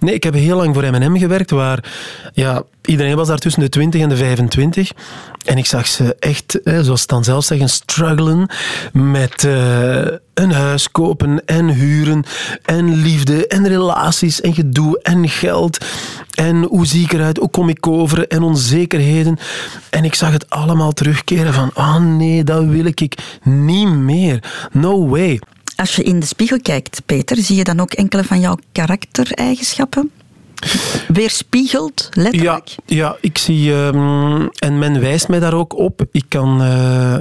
Nee, 0.00 0.14
ik 0.14 0.22
heb 0.22 0.34
heel 0.34 0.56
lang 0.56 0.74
voor 0.74 0.90
M&M 0.90 1.16
gewerkt, 1.16 1.50
waar 1.50 1.84
ja, 2.32 2.62
iedereen 2.84 3.16
was 3.16 3.28
daar 3.28 3.38
tussen 3.38 3.62
de 3.62 3.68
20 3.68 4.00
en 4.00 4.08
de 4.08 4.16
25. 4.16 4.92
En 5.44 5.58
ik 5.58 5.66
zag 5.66 5.86
ze 5.86 6.16
echt, 6.18 6.60
zoals 6.64 7.00
ze 7.00 7.06
dan 7.06 7.24
zelf 7.24 7.44
zeggen, 7.44 7.68
struggelen 7.68 8.48
met 8.92 9.42
uh, 9.42 10.04
een 10.34 10.52
huis 10.52 10.90
kopen 10.90 11.44
en 11.46 11.68
huren 11.68 12.24
en 12.64 12.94
liefde 12.94 13.46
en 13.46 13.68
relaties 13.68 14.40
en 14.40 14.54
gedoe 14.54 14.98
en 15.02 15.28
geld. 15.28 15.84
En 16.34 16.62
hoe 16.62 16.86
zie 16.86 17.04
ik 17.04 17.12
eruit, 17.12 17.36
hoe 17.36 17.50
kom 17.50 17.68
ik 17.68 17.86
over 17.86 18.28
en 18.28 18.42
onzekerheden. 18.42 19.38
En 19.90 20.04
ik 20.04 20.14
zag 20.14 20.32
het 20.32 20.50
allemaal 20.50 20.92
terugkeren 20.92 21.54
van, 21.54 21.70
ah 21.74 21.94
oh 21.94 22.00
nee, 22.02 22.44
dat 22.44 22.64
wil 22.64 22.84
ik 22.84 23.18
niet 23.42 23.88
meer. 23.88 24.42
No 24.72 25.08
way. 25.08 25.40
Als 25.76 25.96
je 25.96 26.02
in 26.02 26.20
de 26.20 26.26
spiegel 26.26 26.60
kijkt, 26.60 27.02
Peter, 27.06 27.36
zie 27.36 27.56
je 27.56 27.64
dan 27.64 27.80
ook 27.80 27.92
enkele 27.92 28.24
van 28.24 28.40
jouw 28.40 28.56
karaktereigenschappen? 28.72 30.10
Weerspiegeld, 31.08 32.08
letterlijk? 32.12 32.68
Ja, 32.68 32.76
ja 32.86 33.16
ik 33.20 33.38
zie, 33.38 33.72
um, 33.72 34.48
en 34.50 34.78
men 34.78 35.00
wijst 35.00 35.28
mij 35.28 35.40
daar 35.40 35.54
ook 35.54 35.78
op. 35.78 36.04
Ik 36.10 36.24
kan 36.28 36.62
uh, 36.62 37.18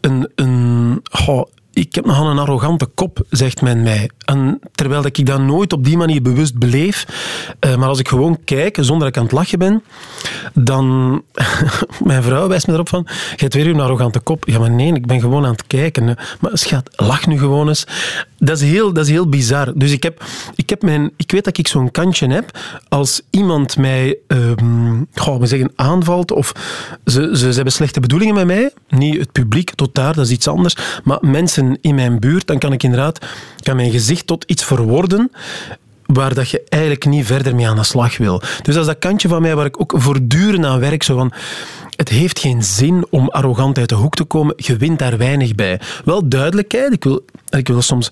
een, 0.00 0.28
een 0.34 1.02
ik 1.80 1.94
heb 1.94 2.04
nogal 2.04 2.26
een 2.26 2.38
arrogante 2.38 2.86
kop, 2.86 3.22
zegt 3.30 3.62
men 3.62 3.82
mij. 3.82 4.10
En 4.24 4.60
terwijl 4.72 5.06
ik 5.06 5.26
dat 5.26 5.40
nooit 5.40 5.72
op 5.72 5.84
die 5.84 5.96
manier 5.96 6.22
bewust 6.22 6.58
beleef. 6.58 7.06
Uh, 7.66 7.76
maar 7.76 7.88
als 7.88 7.98
ik 7.98 8.08
gewoon 8.08 8.38
kijk, 8.44 8.76
zonder 8.80 8.98
dat 8.98 9.08
ik 9.08 9.16
aan 9.16 9.22
het 9.22 9.32
lachen 9.32 9.58
ben, 9.58 9.82
dan... 10.54 11.22
Mijn 12.04 12.22
vrouw 12.22 12.48
wijst 12.48 12.66
me 12.66 12.72
erop 12.72 12.88
van, 12.88 13.06
je 13.36 13.48
weer 13.48 13.66
een 13.66 13.80
arrogante 13.80 14.20
kop. 14.20 14.44
Ja, 14.48 14.58
maar 14.58 14.70
nee, 14.70 14.94
ik 14.94 15.06
ben 15.06 15.20
gewoon 15.20 15.44
aan 15.44 15.50
het 15.50 15.66
kijken. 15.66 16.16
Maar 16.40 16.50
schat, 16.52 16.90
lach 16.96 17.26
nu 17.26 17.38
gewoon 17.38 17.68
eens. 17.68 17.86
Dat 18.38 18.60
is 18.60 18.70
heel, 18.70 18.92
dat 18.92 19.04
is 19.04 19.10
heel 19.10 19.28
bizar. 19.28 19.72
Dus 19.74 19.92
ik, 19.92 20.02
heb, 20.02 20.24
ik, 20.54 20.70
heb 20.70 20.82
mijn, 20.82 21.10
ik 21.16 21.30
weet 21.30 21.44
dat 21.44 21.58
ik 21.58 21.68
zo'n 21.68 21.90
kantje 21.90 22.28
heb. 22.28 22.58
Als 22.88 23.22
iemand 23.30 23.76
mij 23.76 24.16
um, 24.26 25.06
we 25.38 25.46
zeggen, 25.46 25.72
aanvalt 25.76 26.30
of 26.30 26.52
ze, 27.04 27.30
ze, 27.32 27.48
ze 27.48 27.54
hebben 27.54 27.72
slechte 27.72 28.00
bedoelingen 28.00 28.34
met 28.34 28.46
mij, 28.46 28.70
niet 28.88 29.18
het 29.18 29.32
publiek 29.32 29.70
tot 29.74 29.94
daar, 29.94 30.14
dat 30.14 30.24
is 30.24 30.30
iets 30.30 30.48
anders, 30.48 30.76
maar 31.04 31.18
mensen 31.20 31.69
in 31.80 31.94
mijn 31.94 32.18
buurt, 32.18 32.46
dan 32.46 32.58
kan 32.58 32.72
ik 32.72 32.82
inderdaad 32.82 33.26
kan 33.62 33.76
mijn 33.76 33.90
gezicht 33.90 34.26
tot 34.26 34.44
iets 34.44 34.64
verworden 34.64 35.30
waar 36.06 36.34
dat 36.34 36.48
je 36.48 36.62
eigenlijk 36.68 37.04
niet 37.04 37.26
verder 37.26 37.54
mee 37.54 37.68
aan 37.68 37.76
de 37.76 37.84
slag 37.84 38.16
wil. 38.16 38.38
Dus 38.38 38.74
dat 38.74 38.76
is 38.76 38.86
dat 38.86 38.98
kantje 38.98 39.28
van 39.28 39.42
mij 39.42 39.56
waar 39.56 39.66
ik 39.66 39.80
ook 39.80 39.94
voortdurend 39.96 40.64
aan 40.64 40.80
werk. 40.80 41.02
Zo 41.02 41.16
van, 41.16 41.32
het 41.96 42.08
heeft 42.08 42.38
geen 42.38 42.62
zin 42.62 43.06
om 43.10 43.28
arrogant 43.28 43.78
uit 43.78 43.88
de 43.88 43.94
hoek 43.94 44.14
te 44.14 44.24
komen. 44.24 44.54
Je 44.56 44.76
wint 44.76 44.98
daar 44.98 45.18
weinig 45.18 45.54
bij. 45.54 45.80
Wel 46.04 46.28
duidelijkheid. 46.28 46.92
Ik 46.92 47.04
wil, 47.04 47.24
ik 47.48 47.68
wil 47.68 47.82
soms 47.82 48.10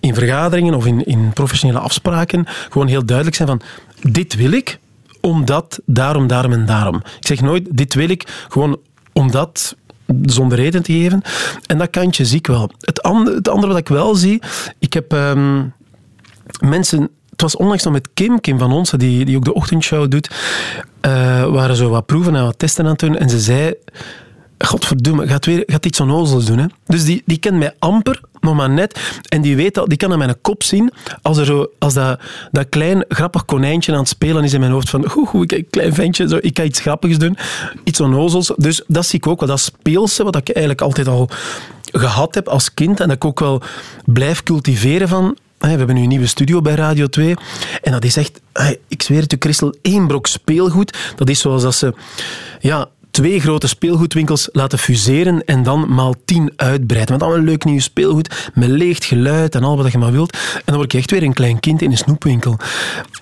in 0.00 0.14
vergaderingen 0.14 0.74
of 0.74 0.86
in, 0.86 1.04
in 1.04 1.30
professionele 1.32 1.78
afspraken 1.78 2.46
gewoon 2.70 2.86
heel 2.86 3.04
duidelijk 3.04 3.36
zijn 3.36 3.48
van 3.48 3.60
dit 4.02 4.34
wil 4.34 4.52
ik, 4.52 4.78
omdat, 5.20 5.80
daarom, 5.86 6.26
daarom 6.26 6.52
en 6.52 6.66
daarom. 6.66 6.94
Ik 6.96 7.26
zeg 7.26 7.40
nooit 7.40 7.66
dit 7.70 7.94
wil 7.94 8.08
ik, 8.08 8.46
gewoon 8.48 8.78
omdat 9.12 9.76
zonder 10.22 10.58
reden 10.58 10.82
te 10.82 10.92
geven. 10.92 11.22
En 11.66 11.78
dat 11.78 11.90
kantje 11.90 12.24
zie 12.24 12.38
ik 12.38 12.46
wel. 12.46 12.70
Het, 12.80 13.02
andere, 13.02 13.36
het 13.36 13.48
andere 13.48 13.72
wat 13.72 13.80
ik 13.80 13.88
wel 13.88 14.14
zie, 14.14 14.42
ik 14.78 14.92
heb 14.92 15.12
ehm, 15.12 15.64
mensen 16.60 17.10
het 17.38 17.52
was 17.52 17.56
onlangs 17.56 17.84
nog 17.84 17.92
met 17.92 18.08
Kim, 18.14 18.40
Kim 18.40 18.58
van 18.58 18.72
Onsen, 18.72 18.98
die, 18.98 19.24
die 19.24 19.36
ook 19.36 19.44
de 19.44 19.54
ochtendshow 19.54 20.10
doet, 20.10 20.30
uh, 21.06 21.44
waren 21.44 21.76
zo 21.76 21.88
wat 21.88 22.06
proeven 22.06 22.36
en 22.36 22.44
wat 22.44 22.58
testen 22.58 22.84
aan 22.84 22.90
het 22.90 23.00
doen. 23.00 23.16
En 23.16 23.28
ze 23.28 23.40
zei, 23.40 23.74
godverdomme, 24.58 25.26
gaat, 25.26 25.46
weer, 25.46 25.62
gaat 25.66 25.86
iets 25.86 26.00
onnozels 26.00 26.44
doen. 26.44 26.58
Hè? 26.58 26.66
Dus 26.86 27.04
die, 27.04 27.22
die 27.26 27.38
kent 27.38 27.58
mij 27.58 27.74
amper, 27.78 28.20
nog 28.40 28.54
maar 28.54 28.70
net. 28.70 29.20
En 29.28 29.40
die 29.40 29.56
weet 29.56 29.74
dat, 29.74 29.88
die 29.88 29.98
kan 29.98 30.12
aan 30.12 30.18
mijn 30.18 30.40
kop 30.40 30.62
zien 30.62 30.92
als, 31.22 31.38
er 31.38 31.44
zo, 31.44 31.66
als 31.78 31.94
dat, 31.94 32.20
dat 32.50 32.68
klein 32.68 33.04
grappig 33.08 33.44
konijntje 33.44 33.92
aan 33.92 33.98
het 33.98 34.08
spelen 34.08 34.44
is 34.44 34.52
in 34.52 34.60
mijn 34.60 34.72
hoofd. 34.72 34.90
Van, 34.90 35.06
hoe, 35.08 35.46
ik, 35.46 35.66
klein 35.70 35.94
ventje, 35.94 36.28
zo, 36.28 36.38
ik 36.40 36.58
ga 36.58 36.64
iets 36.64 36.80
grappigs 36.80 37.18
doen. 37.18 37.36
Iets 37.84 38.00
onnozels. 38.00 38.52
Dus 38.56 38.82
dat 38.86 39.06
zie 39.06 39.18
ik 39.18 39.26
ook 39.26 39.40
wel. 39.40 39.48
Dat 39.48 39.60
speelse, 39.60 40.24
wat 40.24 40.36
ik 40.36 40.48
eigenlijk 40.48 40.80
altijd 40.80 41.08
al 41.08 41.28
gehad 41.92 42.34
heb 42.34 42.48
als 42.48 42.74
kind. 42.74 43.00
En 43.00 43.06
dat 43.08 43.16
ik 43.16 43.24
ook 43.24 43.40
wel 43.40 43.62
blijf 44.04 44.42
cultiveren 44.42 45.08
van 45.08 45.36
we 45.58 45.66
hebben 45.66 45.94
nu 45.94 46.02
een 46.02 46.08
nieuwe 46.08 46.26
studio 46.26 46.60
bij 46.60 46.74
Radio 46.74 47.06
2. 47.06 47.34
En 47.82 47.92
dat 47.92 48.04
is 48.04 48.16
echt, 48.16 48.40
ik 48.88 49.02
zweer 49.02 49.22
het 49.22 49.32
u, 49.32 49.36
Christel, 49.38 49.74
één 49.82 50.06
brok 50.06 50.26
speelgoed. 50.26 50.96
Dat 51.16 51.28
is 51.28 51.40
zoals 51.40 51.62
dat 51.62 51.74
ze 51.74 51.94
ja, 52.60 52.88
twee 53.10 53.40
grote 53.40 53.68
speelgoedwinkels 53.68 54.48
laten 54.52 54.78
fuseren 54.78 55.44
en 55.44 55.62
dan 55.62 55.94
maal 55.94 56.14
tien 56.24 56.52
uitbreiden. 56.56 57.12
Met 57.12 57.22
allemaal 57.22 57.44
leuk 57.44 57.64
nieuw 57.64 57.80
speelgoed, 57.80 58.50
met 58.54 58.68
leeg 58.68 59.06
geluid 59.06 59.54
en 59.54 59.64
al 59.64 59.76
wat 59.76 59.92
je 59.92 59.98
maar 59.98 60.12
wilt. 60.12 60.32
En 60.32 60.62
dan 60.64 60.74
word 60.74 60.92
ik 60.92 60.98
echt 60.98 61.10
weer 61.10 61.22
een 61.22 61.32
klein 61.32 61.60
kind 61.60 61.82
in 61.82 61.90
een 61.90 61.96
snoepwinkel. 61.96 62.58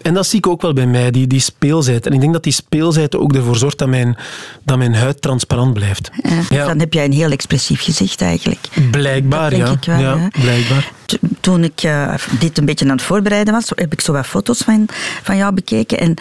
En 0.02 0.14
dat 0.14 0.26
zie 0.26 0.38
ik 0.38 0.47
ook 0.47 0.62
wel 0.62 0.73
bij 0.73 0.87
mij, 0.87 1.11
die, 1.11 1.26
die 1.26 1.40
speelzijd. 1.40 2.07
En 2.07 2.12
ik 2.12 2.21
denk 2.21 2.33
dat 2.33 2.43
die 2.43 2.52
speelzijd 2.52 3.16
ook 3.16 3.35
ervoor 3.35 3.57
zorgt 3.57 3.78
dat 3.78 3.88
mijn, 3.88 4.16
dat 4.64 4.78
mijn 4.78 4.95
huid 4.95 5.23
transparant 5.23 5.75
blijft. 5.75 6.11
Ja, 6.49 6.66
Dan 6.66 6.78
heb 6.78 6.93
jij 6.93 7.05
een 7.05 7.12
heel 7.12 7.31
expressief 7.31 7.83
gezicht 7.83 8.21
eigenlijk. 8.21 8.69
Blijkbaar, 8.90 9.57
ja. 9.57 9.76
Wel, 9.87 9.99
ja. 9.99 10.28
Blijkbaar. 10.40 10.93
Toen 11.40 11.64
ik 11.64 11.83
uh, 11.83 12.14
dit 12.38 12.59
een 12.59 12.64
beetje 12.64 12.85
aan 12.85 12.90
het 12.90 13.02
voorbereiden 13.02 13.55
was, 13.55 13.73
heb 13.75 13.93
ik 13.93 14.00
zo 14.00 14.12
wat 14.12 14.26
foto's 14.26 14.59
van, 14.59 14.88
van 15.23 15.37
jou 15.37 15.55
bekeken. 15.55 15.99
En 15.99 16.14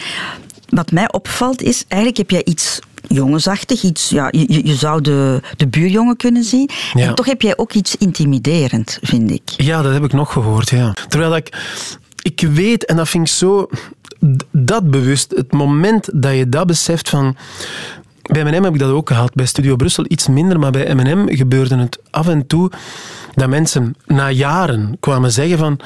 wat 0.69 0.91
mij 0.91 1.11
opvalt 1.11 1.61
is, 1.61 1.85
eigenlijk 1.87 2.17
heb 2.17 2.29
jij 2.29 2.43
iets 2.53 2.79
jongensachtig, 3.07 3.83
iets, 3.83 4.09
ja, 4.09 4.27
je, 4.31 4.67
je 4.67 4.75
zou 4.75 5.01
de, 5.01 5.41
de 5.57 5.67
buurjongen 5.67 6.17
kunnen 6.17 6.43
zien. 6.43 6.69
En 6.93 7.15
toch 7.15 7.25
heb 7.25 7.41
jij 7.41 7.57
ook 7.57 7.73
iets 7.73 7.95
intimiderend, 7.97 8.99
vind 9.01 9.31
ik. 9.31 9.49
Ja, 9.57 9.81
dat 9.81 9.93
heb 9.93 10.03
ik 10.03 10.13
nog 10.13 10.33
gehoord, 10.33 10.69
ja. 10.69 10.93
Terwijl 11.07 11.35
ik, 11.35 11.57
ik 12.21 12.41
weet, 12.41 12.85
en 12.85 12.95
dat 12.95 13.09
vind 13.09 13.27
ik 13.27 13.33
zo, 13.33 13.69
dat 14.51 14.91
bewust, 14.91 15.33
het 15.35 15.51
moment 15.51 16.09
dat 16.13 16.35
je 16.35 16.49
dat 16.49 16.67
beseft 16.67 17.09
van, 17.09 17.35
bij 18.21 18.43
M&M 18.43 18.63
heb 18.63 18.73
ik 18.73 18.79
dat 18.79 18.91
ook 18.91 19.07
gehad, 19.07 19.33
bij 19.33 19.45
Studio 19.45 19.75
Brussel 19.75 20.05
iets 20.07 20.27
minder, 20.27 20.59
maar 20.59 20.71
bij 20.71 20.93
M&M 20.93 21.35
gebeurde 21.35 21.77
het 21.77 21.99
af 22.09 22.27
en 22.27 22.47
toe 22.47 22.71
dat 23.33 23.49
mensen 23.49 23.95
na 24.05 24.29
jaren 24.29 24.97
kwamen 24.99 25.31
zeggen 25.31 25.57
van 25.57 25.79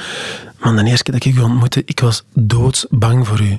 man, 0.59 0.75
de 0.75 0.83
eerste 0.83 1.03
keer 1.03 1.13
dat 1.13 1.25
ik 1.25 1.35
u 1.35 1.41
ontmoette, 1.41 1.81
ik 1.85 1.99
was 1.99 2.23
doodsbang 2.33 3.27
voor 3.27 3.41
u. 3.41 3.55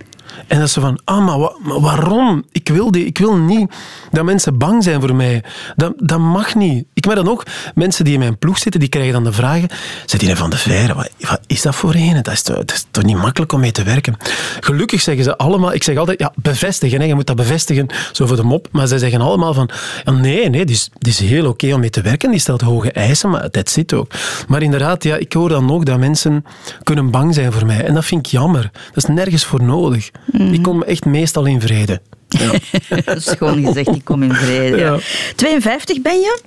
En 0.47 0.61
dat 0.61 0.71
ze 0.71 0.81
van, 0.81 1.01
ah, 1.05 1.25
maar, 1.25 1.81
waarom? 1.81 2.45
Ik 2.53 2.69
wil, 2.69 2.91
die, 2.91 3.05
ik 3.05 3.19
wil 3.19 3.37
niet 3.37 3.73
dat 4.11 4.25
mensen 4.25 4.59
bang 4.59 4.83
zijn 4.83 5.01
voor 5.01 5.15
mij. 5.15 5.45
Dat, 5.77 5.93
dat 5.97 6.19
mag 6.19 6.55
niet. 6.55 6.85
Ik 6.95 7.07
merk 7.07 7.19
dan 7.19 7.29
ook, 7.29 7.47
mensen 7.75 8.05
die 8.05 8.15
in 8.15 8.21
mijn 8.21 8.39
ploeg 8.39 8.59
zitten, 8.59 8.81
die 8.81 8.89
krijgen 8.89 9.13
dan 9.13 9.25
de 9.25 9.33
vragen, 9.33 9.69
zit 10.07 10.21
hier 10.21 10.37
van 10.37 10.51
de 10.51 10.57
Veire, 10.57 10.95
wat, 10.95 11.41
is 11.47 11.63
dat 11.63 11.75
voor 11.75 11.95
een? 11.95 12.23
Dat 12.23 12.33
is, 12.33 12.43
toch, 12.91 13.05
niet 13.05 13.17
makkelijk 13.17 13.53
om 13.53 13.61
mee 13.61 13.73
te 13.73 13.83
werken? 13.83 14.17
Gelukkig 14.61 15.01
zeggen 15.01 15.25
ze 15.25 15.37
allemaal, 15.37 15.73
ik 15.73 15.83
zeg 15.83 15.97
altijd, 15.97 16.21
ja, 16.21 16.33
bevestigen, 16.37 17.01
hè, 17.01 17.07
je 17.07 17.15
moet 17.15 17.27
dat 17.27 17.37
bevestigen, 17.37 17.87
zo 18.13 18.27
voor 18.27 18.37
de 18.37 18.43
mop, 18.43 18.69
maar 18.73 18.89
zij 18.89 18.99
zeggen 18.99 19.21
allemaal 19.21 19.55
van, 19.55 19.71
ja, 20.05 20.13
nee, 20.13 20.51
nee, 20.51 20.65
die 20.65 20.75
is, 20.75 20.91
is 20.99 21.19
heel 21.19 21.47
oké 21.47 21.75
om 21.75 21.81
mee 21.81 21.91
te 21.91 22.01
werken, 22.01 22.31
die 22.31 22.41
stelt 22.41 22.61
hoge 22.61 22.93
eisen, 22.93 23.31
maar 23.31 23.49
dat 23.51 23.71
zit 23.71 23.93
ook. 23.93 24.13
Maar 24.49 24.63
inderdaad, 24.63 25.05
ja, 25.05 25.17
ik 25.17 25.33
hoor 25.33 25.49
dan 25.49 25.71
ook 25.71 25.85
dat 25.85 25.99
mensen 25.99 26.45
kunnen 26.83 27.11
bang 27.11 27.35
zijn 27.35 27.53
voor 27.53 27.67
mij. 27.67 27.85
En 27.85 27.95
dat 27.95 28.05
vind 28.05 28.27
ik 28.27 28.33
jammer. 28.33 28.71
Dat 28.73 28.97
is 28.97 29.05
nergens 29.05 29.45
voor 29.45 29.63
nodig. 29.63 30.11
Mm. 30.33 30.53
Ik 30.53 30.63
kom 30.63 30.83
echt 30.83 31.05
meestal 31.05 31.47
in 31.47 31.61
vrede. 31.61 32.01
Ja. 32.29 32.51
Schoon 33.21 33.65
gezegd, 33.65 33.89
ik 33.89 34.05
kom 34.05 34.23
in 34.23 34.35
vrede. 34.35 34.77
Ja. 34.77 34.99
52 35.37 36.03
ben 36.03 36.19
je? 36.19 36.41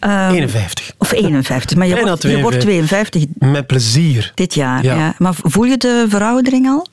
Um, 0.00 0.10
ehm, 0.10 0.34
51. 0.34 0.92
Of 0.98 1.12
51, 1.12 1.76
maar 1.76 1.86
je, 1.86 2.00
wordt, 2.00 2.22
je 2.22 2.40
wordt 2.40 2.60
52. 2.60 3.24
Met 3.38 3.66
plezier. 3.66 4.32
Dit 4.34 4.54
jaar, 4.54 4.84
ja. 4.84 5.14
Maar 5.18 5.34
voel 5.42 5.64
je 5.64 5.76
de 5.76 6.06
veroudering 6.08 6.66
al? 6.66 6.86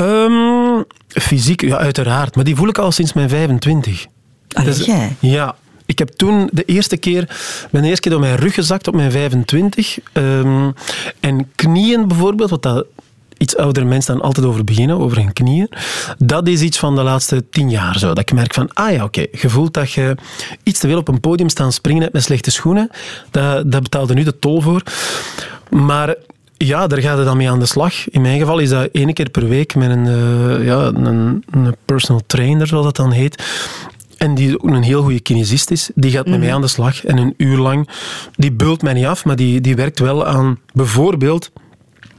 Um, 0.00 0.84
fysiek, 1.08 1.60
ja, 1.60 1.76
uiteraard. 1.76 2.34
Maar 2.34 2.44
die 2.44 2.56
voel 2.56 2.68
ik 2.68 2.78
al 2.78 2.92
sinds 2.92 3.12
mijn 3.12 3.28
25. 3.28 4.06
Ah, 4.52 4.64
dus, 4.64 4.84
jij? 4.84 5.16
Ja, 5.20 5.56
ik 5.86 5.98
heb 5.98 6.08
toen 6.08 6.48
de 6.52 6.62
eerste 6.62 6.96
keer, 6.96 7.36
ben 7.70 7.82
de 7.82 7.88
eerste 7.88 8.02
keer 8.02 8.12
door 8.12 8.20
mijn 8.20 8.36
rug 8.36 8.54
gezakt 8.54 8.88
op 8.88 8.94
mijn 8.94 9.10
25. 9.10 9.98
Um, 10.12 10.22
ehm, 10.22 10.70
en 11.20 11.50
knieën 11.54 12.08
bijvoorbeeld, 12.08 12.50
wat 12.50 12.62
dat 12.62 12.86
iets 13.38 13.56
oudere 13.56 13.86
mensen 13.86 14.14
dan 14.14 14.24
altijd 14.24 14.46
over 14.46 14.64
beginnen, 14.64 14.98
over 14.98 15.16
hun 15.16 15.32
knieën. 15.32 15.68
Dat 16.18 16.48
is 16.48 16.60
iets 16.60 16.78
van 16.78 16.94
de 16.94 17.02
laatste 17.02 17.48
tien 17.48 17.70
jaar 17.70 17.98
zo. 17.98 18.06
Dat 18.06 18.18
ik 18.18 18.32
merk 18.32 18.54
van, 18.54 18.70
ah 18.72 18.90
ja, 18.90 19.04
oké, 19.04 19.20
okay, 19.20 19.40
je 19.40 19.48
voelt 19.48 19.74
dat 19.74 19.92
je 19.92 20.16
iets 20.62 20.80
te 20.80 20.88
veel 20.88 20.98
op 20.98 21.08
een 21.08 21.20
podium 21.20 21.48
staan 21.48 21.72
springen 21.72 22.02
hebt 22.02 22.14
met 22.14 22.22
slechte 22.22 22.50
schoenen. 22.50 22.90
Dat, 23.30 23.72
dat 23.72 23.82
betaalde 23.82 24.14
nu 24.14 24.22
de 24.22 24.38
tol 24.38 24.60
voor. 24.60 24.82
Maar 25.70 26.14
ja, 26.56 26.86
daar 26.86 27.00
gaat 27.00 27.16
het 27.16 27.26
dan 27.26 27.36
mee 27.36 27.50
aan 27.50 27.58
de 27.58 27.66
slag. 27.66 28.08
In 28.08 28.20
mijn 28.20 28.38
geval 28.38 28.58
is 28.58 28.68
dat 28.68 28.88
één 28.92 29.12
keer 29.12 29.30
per 29.30 29.48
week 29.48 29.74
met 29.74 29.90
een, 29.90 30.06
uh, 30.06 30.66
ja, 30.66 30.78
een, 30.78 31.44
een 31.50 31.76
personal 31.84 32.22
trainer, 32.26 32.66
zoals 32.66 32.84
dat 32.84 32.96
dan 32.96 33.10
heet. 33.10 33.44
En 34.16 34.34
die 34.34 34.62
ook 34.62 34.70
een 34.70 34.82
heel 34.82 35.02
goede 35.02 35.20
kinesist 35.20 35.70
is. 35.70 35.90
Die 35.94 36.10
gaat 36.10 36.26
met 36.26 36.38
mij 36.38 36.46
mhm. 36.46 36.56
aan 36.56 36.60
de 36.60 36.68
slag. 36.68 37.04
En 37.04 37.18
een 37.18 37.34
uur 37.36 37.56
lang, 37.56 37.88
die 38.34 38.52
bult 38.52 38.82
mij 38.82 38.92
niet 38.92 39.04
af, 39.04 39.24
maar 39.24 39.36
die, 39.36 39.60
die 39.60 39.76
werkt 39.76 39.98
wel 39.98 40.26
aan 40.26 40.58
bijvoorbeeld 40.72 41.50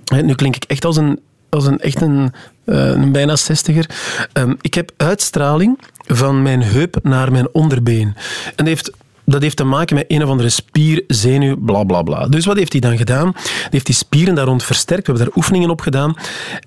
nu 0.07 0.35
klink 0.35 0.55
ik 0.55 0.63
echt 0.63 0.85
als 0.85 0.97
een, 0.97 1.19
als 1.49 1.65
een, 1.65 1.79
echt 1.79 2.01
een, 2.01 2.33
uh, 2.65 2.85
een 2.85 3.11
bijna 3.11 3.35
zestiger. 3.35 3.89
Um, 4.33 4.57
ik 4.61 4.73
heb 4.73 4.91
uitstraling 4.97 5.79
van 6.05 6.41
mijn 6.41 6.63
heup 6.63 6.97
naar 7.03 7.31
mijn 7.31 7.47
onderbeen. 7.53 8.13
En 8.45 8.53
dat 8.55 8.67
heeft 8.67 8.91
dat 9.29 9.41
heeft 9.41 9.57
te 9.57 9.63
maken 9.63 9.95
met 9.95 10.05
een 10.07 10.23
of 10.23 10.29
andere 10.29 10.49
spier, 10.49 11.03
zenuw, 11.07 11.55
bla 11.57 11.83
bla 11.83 12.01
bla. 12.01 12.27
Dus 12.27 12.45
wat 12.45 12.57
heeft 12.57 12.71
hij 12.71 12.81
dan 12.81 12.97
gedaan? 12.97 13.31
Hij 13.33 13.67
heeft 13.69 13.85
die 13.85 13.95
spieren 13.95 14.35
daar 14.35 14.45
rond 14.45 14.63
versterkt. 14.63 15.07
We 15.07 15.11
hebben 15.11 15.25
daar 15.27 15.37
oefeningen 15.37 15.69
op 15.69 15.81
gedaan. 15.81 16.13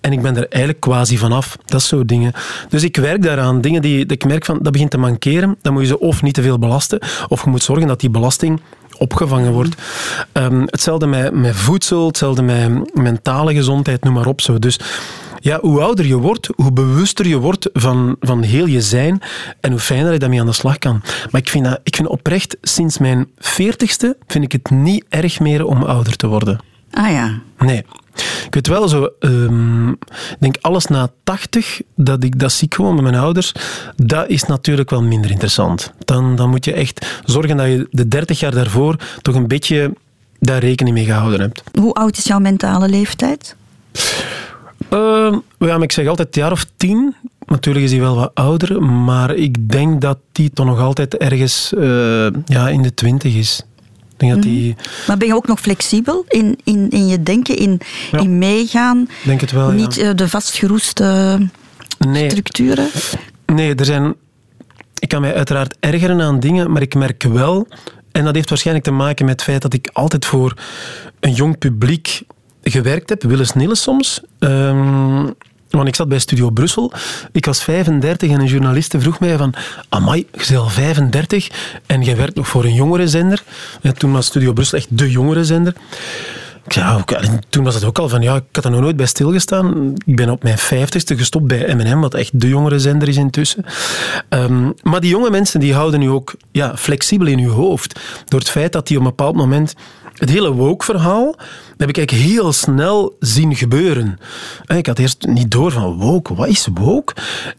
En 0.00 0.12
ik 0.12 0.22
ben 0.22 0.36
er 0.36 0.48
eigenlijk 0.48 0.82
quasi 0.82 1.18
vanaf. 1.18 1.56
Dat 1.64 1.82
soort 1.82 2.08
dingen. 2.08 2.32
Dus 2.68 2.82
ik 2.82 2.96
werk 2.96 3.22
daaraan. 3.22 3.60
Dingen 3.60 3.82
die, 3.82 4.06
die 4.06 4.16
ik 4.16 4.24
merk 4.24 4.44
van, 4.44 4.58
dat 4.62 4.72
begint 4.72 4.90
te 4.90 4.98
mankeren. 4.98 5.56
Dan 5.62 5.72
moet 5.72 5.82
je 5.82 5.88
ze 5.88 5.98
of 5.98 6.22
niet 6.22 6.34
te 6.34 6.42
veel 6.42 6.58
belasten, 6.58 6.98
of 7.28 7.44
je 7.44 7.50
moet 7.50 7.62
zorgen 7.62 7.86
dat 7.86 8.00
die 8.00 8.10
belasting 8.10 8.60
opgevangen 9.00 9.52
wordt. 9.52 9.74
Um, 10.32 10.62
hetzelfde 10.66 11.06
met, 11.06 11.34
met 11.34 11.56
voedsel, 11.56 12.06
hetzelfde 12.06 12.42
met 12.42 12.94
mentale 12.94 13.54
gezondheid, 13.54 14.04
noem 14.04 14.14
maar 14.14 14.26
op. 14.26 14.40
Zo. 14.40 14.58
Dus 14.58 14.80
ja, 15.40 15.58
hoe 15.60 15.80
ouder 15.80 16.06
je 16.06 16.16
wordt, 16.16 16.48
hoe 16.56 16.72
bewuster 16.72 17.26
je 17.26 17.38
wordt 17.38 17.70
van, 17.72 18.16
van 18.20 18.42
heel 18.42 18.66
je 18.66 18.80
zijn 18.80 19.20
en 19.60 19.70
hoe 19.70 19.80
fijner 19.80 20.12
je 20.12 20.18
daarmee 20.18 20.40
aan 20.40 20.46
de 20.46 20.52
slag 20.52 20.78
kan. 20.78 21.00
Maar 21.30 21.40
ik 21.40 21.48
vind, 21.48 21.64
dat, 21.64 21.80
ik 21.82 21.96
vind 21.96 22.08
oprecht, 22.08 22.56
sinds 22.62 22.98
mijn 22.98 23.28
veertigste, 23.38 24.16
vind 24.26 24.44
ik 24.44 24.52
het 24.52 24.70
niet 24.70 25.04
erg 25.08 25.40
meer 25.40 25.64
om 25.66 25.82
ouder 25.82 26.16
te 26.16 26.26
worden. 26.26 26.60
Ah 26.90 27.10
ja. 27.10 27.38
Nee. 27.58 27.84
Ik 28.46 28.54
weet 28.54 28.66
wel 28.66 28.88
zo, 28.88 29.08
um, 29.20 29.90
ik 30.10 30.36
denk 30.38 30.56
alles 30.60 30.86
na 30.86 31.10
80, 31.24 31.80
dat 31.94 32.24
ik 32.24 32.38
dat 32.38 32.52
zie 32.52 32.68
gewoon 32.70 32.94
met 32.94 33.02
mijn 33.02 33.14
ouders, 33.14 33.52
dat 33.96 34.28
is 34.28 34.44
natuurlijk 34.44 34.90
wel 34.90 35.02
minder 35.02 35.30
interessant. 35.30 35.92
Dan, 36.04 36.36
dan 36.36 36.50
moet 36.50 36.64
je 36.64 36.72
echt 36.72 37.20
zorgen 37.24 37.56
dat 37.56 37.66
je 37.66 37.88
de 37.90 38.08
30 38.08 38.40
jaar 38.40 38.54
daarvoor 38.54 38.96
toch 39.22 39.34
een 39.34 39.48
beetje 39.48 39.92
daar 40.38 40.58
rekening 40.58 40.96
mee 40.96 41.04
gehouden 41.04 41.40
hebt. 41.40 41.62
Hoe 41.80 41.94
oud 41.94 42.16
is 42.16 42.24
jouw 42.24 42.38
mentale 42.38 42.88
leeftijd? 42.88 43.56
Uh, 44.90 45.36
ja, 45.58 45.80
ik 45.80 45.92
zeg 45.92 46.06
altijd 46.06 46.34
jaar 46.34 46.52
of 46.52 46.66
tien. 46.76 47.14
Natuurlijk 47.46 47.84
is 47.84 47.90
hij 47.90 48.00
wel 48.00 48.14
wat 48.14 48.30
ouder, 48.34 48.82
maar 48.82 49.34
ik 49.34 49.70
denk 49.70 50.00
dat 50.00 50.18
hij 50.32 50.50
toch 50.54 50.66
nog 50.66 50.80
altijd 50.80 51.16
ergens 51.16 51.72
uh, 51.76 52.26
ja, 52.44 52.68
in 52.68 52.82
de 52.82 52.94
twintig 52.94 53.34
is. 53.34 53.62
Denk 54.20 54.32
dat 54.32 54.42
die... 54.42 54.74
Mhm. 54.74 54.88
Maar 55.06 55.16
ben 55.16 55.28
je 55.28 55.34
ook 55.34 55.46
nog 55.46 55.60
flexibel 55.60 56.24
in, 56.28 56.58
in, 56.64 56.90
in 56.90 57.06
je 57.06 57.22
denken, 57.22 57.56
in, 57.56 57.80
in 58.10 58.38
meegaan? 58.38 59.08
Denk 59.24 59.40
het 59.40 59.50
wel, 59.50 59.70
Niet 59.70 59.94
ja. 59.94 60.12
de 60.12 60.28
vastgeroeste 60.28 61.38
nee. 61.98 62.30
structuren? 62.30 62.88
Nee, 63.46 63.74
er 63.74 63.84
zijn... 63.84 64.14
Ik 64.98 65.08
kan 65.08 65.20
mij 65.20 65.34
uiteraard 65.34 65.76
ergeren 65.80 66.20
aan 66.20 66.40
dingen, 66.40 66.72
maar 66.72 66.82
ik 66.82 66.94
merk 66.94 67.22
wel... 67.22 67.68
En 68.12 68.24
dat 68.24 68.34
heeft 68.34 68.48
waarschijnlijk 68.48 68.86
te 68.86 68.92
maken 68.92 69.24
met 69.24 69.34
het 69.34 69.42
feit 69.42 69.62
dat 69.62 69.74
ik 69.74 69.90
altijd 69.92 70.26
voor 70.26 70.54
een 71.20 71.32
jong 71.32 71.58
publiek 71.58 72.22
gewerkt 72.62 73.08
heb, 73.08 73.22
Willis 73.22 73.52
Nille 73.52 73.74
soms. 73.74 74.20
Um, 74.38 75.34
want 75.70 75.88
ik 75.88 75.94
zat 75.94 76.08
bij 76.08 76.18
Studio 76.18 76.50
Brussel. 76.50 76.92
Ik 77.32 77.44
was 77.44 77.62
35 77.62 78.30
en 78.30 78.40
een 78.40 78.46
journaliste 78.46 79.00
vroeg 79.00 79.20
mij 79.20 79.36
van... 79.36 79.54
Amai, 79.88 80.26
je 80.32 80.44
bent 80.48 80.60
al 80.60 80.68
35 80.68 81.50
en 81.86 82.02
je 82.02 82.14
werkt 82.14 82.34
nog 82.34 82.48
voor 82.48 82.64
een 82.64 82.74
jongerenzender. 82.74 83.42
En 83.82 83.94
toen 83.94 84.12
was 84.12 84.26
Studio 84.26 84.52
Brussel 84.52 84.78
echt 84.78 84.98
de 84.98 85.10
jongerenzender. 85.10 85.74
Ja, 86.68 87.04
toen 87.48 87.64
was 87.64 87.74
het 87.74 87.84
ook 87.84 87.98
al 87.98 88.08
van, 88.08 88.22
ja, 88.22 88.36
ik 88.36 88.42
had 88.52 88.64
er 88.64 88.70
nog 88.70 88.80
nooit 88.80 88.96
bij 88.96 89.06
stilgestaan. 89.06 89.94
Ik 90.04 90.16
ben 90.16 90.30
op 90.30 90.42
mijn 90.42 90.58
vijftigste 90.58 91.16
gestopt 91.16 91.46
bij 91.46 91.74
M&M, 91.74 92.00
wat 92.00 92.14
echt 92.14 92.40
de 92.40 92.48
jongerenzender 92.48 93.08
is 93.08 93.16
intussen. 93.16 93.64
Um, 94.28 94.74
maar 94.82 95.00
die 95.00 95.10
jonge 95.10 95.30
mensen 95.30 95.60
die 95.60 95.74
houden 95.74 96.00
nu 96.00 96.10
ook 96.10 96.34
ja, 96.52 96.76
flexibel 96.76 97.26
in 97.26 97.38
hun 97.38 97.48
hoofd. 97.48 98.00
Door 98.28 98.40
het 98.40 98.50
feit 98.50 98.72
dat 98.72 98.86
die 98.86 98.96
op 98.96 99.02
een 99.02 99.08
bepaald 99.08 99.36
moment 99.36 99.74
het 100.20 100.30
hele 100.30 100.52
woke-verhaal 100.52 101.34
heb 101.76 101.88
ik 101.88 101.96
eigenlijk 101.96 102.28
heel 102.28 102.52
snel 102.52 103.16
zien 103.20 103.56
gebeuren. 103.56 104.18
Ik 104.66 104.86
had 104.86 104.98
eerst 104.98 105.26
niet 105.26 105.50
door 105.50 105.72
van 105.72 105.98
woke, 105.98 106.34
wat 106.34 106.48
is 106.48 106.68
woke? 106.74 107.14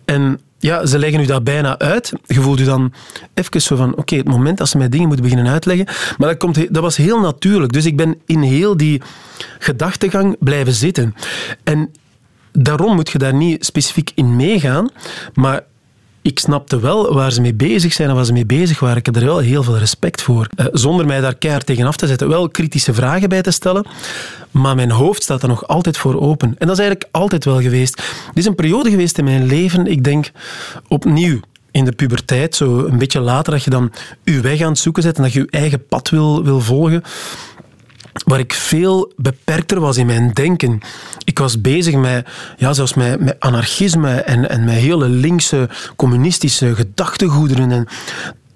En 0.06 0.39
ja, 0.60 0.86
ze 0.86 1.00
leggen 1.00 1.22
u 1.22 1.25
dat 1.25 1.44
bijna 1.44 1.77
uit. 1.77 2.13
Je 2.25 2.41
voelt 2.41 2.60
je 2.60 2.65
dan 2.65 2.94
even 3.34 3.62
zo 3.62 3.75
van, 3.75 3.96
oké, 3.96 4.15
het 4.15 4.27
moment 4.27 4.58
dat 4.58 4.70
ze 4.70 4.77
mij 4.77 4.89
dingen 4.89 5.08
moeten 5.08 5.25
beginnen 5.25 5.51
uitleggen. 5.51 5.86
Maar 6.18 6.30
dat, 6.30 6.38
komt, 6.38 6.74
dat 6.74 6.84
was 6.84 6.98
heel 6.98 7.20
natuurlijk. 7.20 7.74
Dus 7.74 7.86
ik 7.86 7.98
ben 7.98 8.22
in 8.25 8.41
heel 8.41 8.77
die 8.77 9.01
gedachtegang 9.60 10.36
blijven 10.39 10.74
zitten. 10.74 11.15
En 11.63 11.91
daarom 12.51 12.96
moet 12.96 13.10
je 13.10 13.18
daar 13.18 13.34
niet 13.34 13.65
specifiek 13.65 14.12
in 14.15 14.36
meegaan. 14.36 14.89
Maar 15.34 15.63
ik 16.22 16.40
snapte 16.40 16.80
wel 16.80 17.13
waar 17.13 17.32
ze 17.32 17.42
mee 17.42 17.54
bezig 17.54 17.94
zijn 17.94 18.10
en 18.10 18.16
waar 18.16 18.25
ze 18.25 18.34
mee 18.34 18.46
bezig 18.46 18.80
waren. 18.80 18.98
Ik 18.98 19.06
heb 19.06 19.16
er 19.16 19.25
wel 19.25 19.38
heel 19.38 19.63
veel 19.63 19.78
respect 19.78 20.22
voor. 20.22 20.48
Uh, 20.56 20.66
zonder 20.72 21.06
mij 21.06 21.22
daar 21.22 21.36
keihard 21.36 21.66
tegenaf 21.66 21.96
te 21.96 22.08
zetten. 22.08 22.30
Wel 22.30 22.50
kritische 22.50 22.94
vragen 22.94 23.30
bij 23.30 23.42
te 23.42 23.51
stellen. 23.51 23.86
Maar 24.51 24.75
mijn 24.75 24.92
hoofd 24.92 25.24
staat 25.24 25.42
er 25.42 25.48
nog 25.48 25.68
altijd 25.68 25.98
voor 25.98 26.22
open. 26.22 26.56
En 26.58 26.68
dat 26.68 26.78
is 26.78 26.84
eigenlijk 26.84 27.10
altijd 27.12 27.46
wel 27.46 27.62
geweest. 27.62 28.01
Het 28.28 28.38
is 28.38 28.46
een 28.46 28.56
periode 28.56 28.90
geweest 28.90 29.18
in 29.18 29.24
mijn 29.24 29.46
leven, 29.46 29.88
ik 29.88 30.04
denk 30.04 30.32
opnieuw 30.88 31.40
in 31.72 31.86
de 31.86 31.92
puberteit, 31.92 32.56
zo 32.56 32.86
een 32.86 32.98
beetje 32.98 33.20
later, 33.20 33.54
dat 33.54 33.63
je 33.63 33.70
dan 33.70 33.92
je 34.24 34.42
weg 34.42 34.62
aan 34.62 34.70
het 34.70 34.80
zoeken 34.80 35.04
zet 35.04 35.18
en 35.18 35.24
dat 35.24 35.34
je 35.34 35.40
je 35.40 35.48
eigen 35.50 35.86
pad 35.86 36.10
wil, 36.10 36.44
wil 36.44 36.60
volgen 36.60 37.04
waar 38.25 38.39
ik 38.39 38.53
veel 38.53 39.13
beperkter 39.15 39.80
was 39.80 39.98
in 39.98 40.06
mijn 40.06 40.32
denken. 40.34 40.80
Ik 41.24 41.39
was 41.39 41.62
bezig 41.62 41.96
met, 41.96 42.27
ja, 42.58 42.74
zelfs 42.74 42.94
met, 42.94 43.20
met 43.20 43.39
anarchisme 43.39 44.22
en, 44.22 44.50
en 44.50 44.63
met 44.63 44.75
hele 44.75 45.10
linkse 45.10 45.70
communistische 45.96 46.75
gedachtegoederen. 46.75 47.72
En 47.72 47.88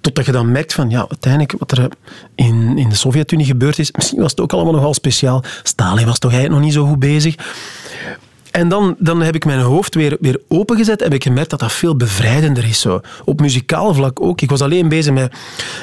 totdat 0.02 0.26
je 0.26 0.32
dan 0.32 0.52
merkt 0.52 0.74
van, 0.74 0.90
ja, 0.90 1.00
uiteindelijk 1.10 1.56
wat 1.60 1.72
er 1.72 1.90
in, 2.36 2.78
in 2.78 2.90
de 2.90 2.96
Sovjet-Unie 2.96 3.46
gebeurd 3.46 3.80
is, 3.80 3.92
misschien 3.92 4.22
was 4.22 4.32
het 4.32 4.40
ook 4.40 4.54
allemaal 4.54 4.74
nogal 4.74 4.94
speciaal. 4.94 5.44
Stalin 5.64 6.06
was 6.06 6.20
toch 6.20 6.32
eigenlijk 6.32 6.62
nog 6.62 6.70
niet 6.72 6.80
zo 6.82 6.88
goed 6.90 7.00
bezig. 7.00 7.36
En 8.56 8.70
dan, 8.70 8.96
dan 9.00 9.22
heb 9.22 9.36
ik 9.36 9.46
mijn 9.46 9.60
hoofd 9.60 9.96
weer, 9.96 10.18
weer 10.20 10.42
opengezet 10.48 10.98
en 11.00 11.04
heb 11.04 11.14
ik 11.14 11.24
gemerkt 11.24 11.50
dat 11.50 11.60
dat 11.60 11.72
veel 11.72 11.96
bevrijdender 11.96 12.64
is. 12.64 12.80
Zo. 12.80 13.02
Op 13.26 13.40
muzikaal 13.40 13.94
vlak 13.94 14.22
ook. 14.22 14.42
Ik 14.42 14.50
was 14.50 14.62
alleen 14.62 14.90
bezig 14.90 15.14
met, 15.14 15.36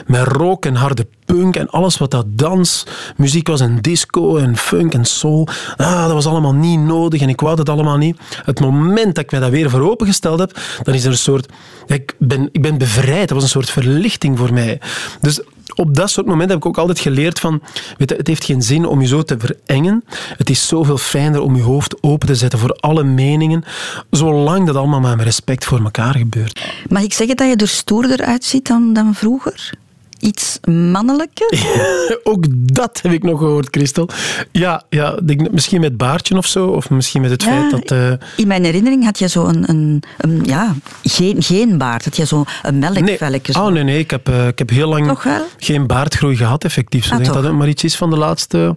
met 0.07 0.27
rock 0.27 0.67
en 0.67 0.75
harde 0.75 1.07
punk 1.25 1.57
en 1.57 1.71
alles 1.71 1.99
wat 1.99 2.11
dat 2.11 2.27
dans, 2.29 2.87
muziek 3.17 3.49
was 3.49 3.61
en 3.61 3.79
disco 3.81 4.37
en 4.37 4.57
funk 4.57 4.95
en 4.95 5.05
soul. 5.05 5.49
Ah, 5.77 6.03
dat 6.03 6.13
was 6.13 6.27
allemaal 6.27 6.55
niet 6.55 6.81
nodig 6.81 7.21
en 7.21 7.29
ik 7.29 7.41
wou 7.41 7.57
dat 7.57 7.69
allemaal 7.69 7.97
niet. 7.97 8.19
Het 8.45 8.61
moment 8.61 9.15
dat 9.15 9.25
ik 9.25 9.31
mij 9.31 9.41
dat 9.41 9.51
weer 9.51 9.71
voor 9.71 9.91
opengesteld 9.91 10.39
heb, 10.39 10.61
dan 10.83 10.95
is 10.95 11.05
er 11.05 11.11
een 11.11 11.17
soort... 11.17 11.53
Ik 11.87 12.15
ben, 12.19 12.49
ik 12.53 12.63
ben 12.63 12.79
bevrijd. 12.79 13.29
Dat 13.29 13.31
was 13.31 13.43
een 13.43 13.49
soort 13.49 13.71
verlichting 13.71 14.39
voor 14.39 14.53
mij. 14.53 14.81
Dus 15.21 15.41
op 15.75 15.95
dat 15.95 16.11
soort 16.11 16.27
momenten 16.27 16.51
heb 16.51 16.59
ik 16.59 16.67
ook 16.67 16.79
altijd 16.79 17.01
geleerd 17.01 17.41
van, 17.41 17.63
weet 17.99 18.11
je, 18.11 18.17
het 18.17 18.27
heeft 18.27 18.45
geen 18.45 18.63
zin 18.63 18.87
om 18.87 19.01
je 19.01 19.07
zo 19.07 19.23
te 19.23 19.37
verengen. 19.39 20.05
Het 20.37 20.51
is 20.51 20.67
zoveel 20.67 20.99
fijner 20.99 21.41
om 21.41 21.57
je 21.57 21.63
hoofd 21.63 22.03
open 22.03 22.27
te 22.27 22.35
zetten 22.35 22.59
voor 22.59 22.77
alle 22.81 23.03
meningen, 23.03 23.65
zolang 24.11 24.67
dat 24.67 24.77
allemaal 24.77 25.01
met 25.01 25.21
respect 25.21 25.65
voor 25.65 25.81
elkaar 25.85 26.15
gebeurt. 26.15 26.65
Mag 26.89 27.03
ik 27.03 27.13
zeggen 27.13 27.37
dat 27.37 27.49
je 27.49 27.57
er 27.57 27.69
stoerder 27.69 28.25
uitziet 28.25 28.67
dan, 28.67 28.93
dan 28.93 29.15
vroeger? 29.15 29.73
Iets 30.23 30.59
mannelijker? 30.69 31.53
ook 32.33 32.45
dat 32.51 33.01
heb 33.03 33.13
ik 33.13 33.23
nog 33.23 33.39
gehoord, 33.39 33.69
Christel. 33.71 34.09
Ja, 34.53 34.83
ja 34.89 35.19
misschien 35.51 35.81
met 35.81 35.97
baardje 35.97 36.37
of 36.37 36.47
zo, 36.47 36.67
of 36.67 36.91
misschien 36.91 37.21
met 37.21 37.31
het 37.31 37.43
feit 37.43 37.71
dat... 37.71 37.91
Uh... 37.91 38.13
In 38.37 38.47
mijn 38.47 38.65
herinnering 38.65 39.05
had 39.05 39.19
je 39.19 39.29
zo 39.29 39.45
een, 39.45 39.69
een, 39.69 40.03
een, 40.17 40.45
ja, 40.45 40.75
geen, 41.03 41.43
geen 41.43 41.79
baard. 41.79 42.05
Had 42.05 42.17
je 42.17 42.27
zo 42.27 42.45
een 42.63 42.79
melkvelletje. 42.79 43.53
Nee. 43.53 43.63
Oh 43.63 43.73
nee, 43.73 43.83
nee, 43.83 43.99
ik 43.99 44.11
heb, 44.11 44.29
uh, 44.29 44.47
ik 44.47 44.59
heb 44.59 44.71
heel 44.71 44.89
lang 44.89 45.19
geen 45.59 45.87
baardgroei 45.87 46.37
gehad, 46.37 46.65
effectief. 46.65 47.05
Zo 47.05 47.13
ah, 47.13 47.19
denk 47.19 47.33
dat 47.33 47.45
het 47.45 47.53
maar 47.53 47.69
iets 47.69 47.85
is 47.85 47.97
van 47.97 48.11
de 48.11 48.17
laatste... 48.17 48.77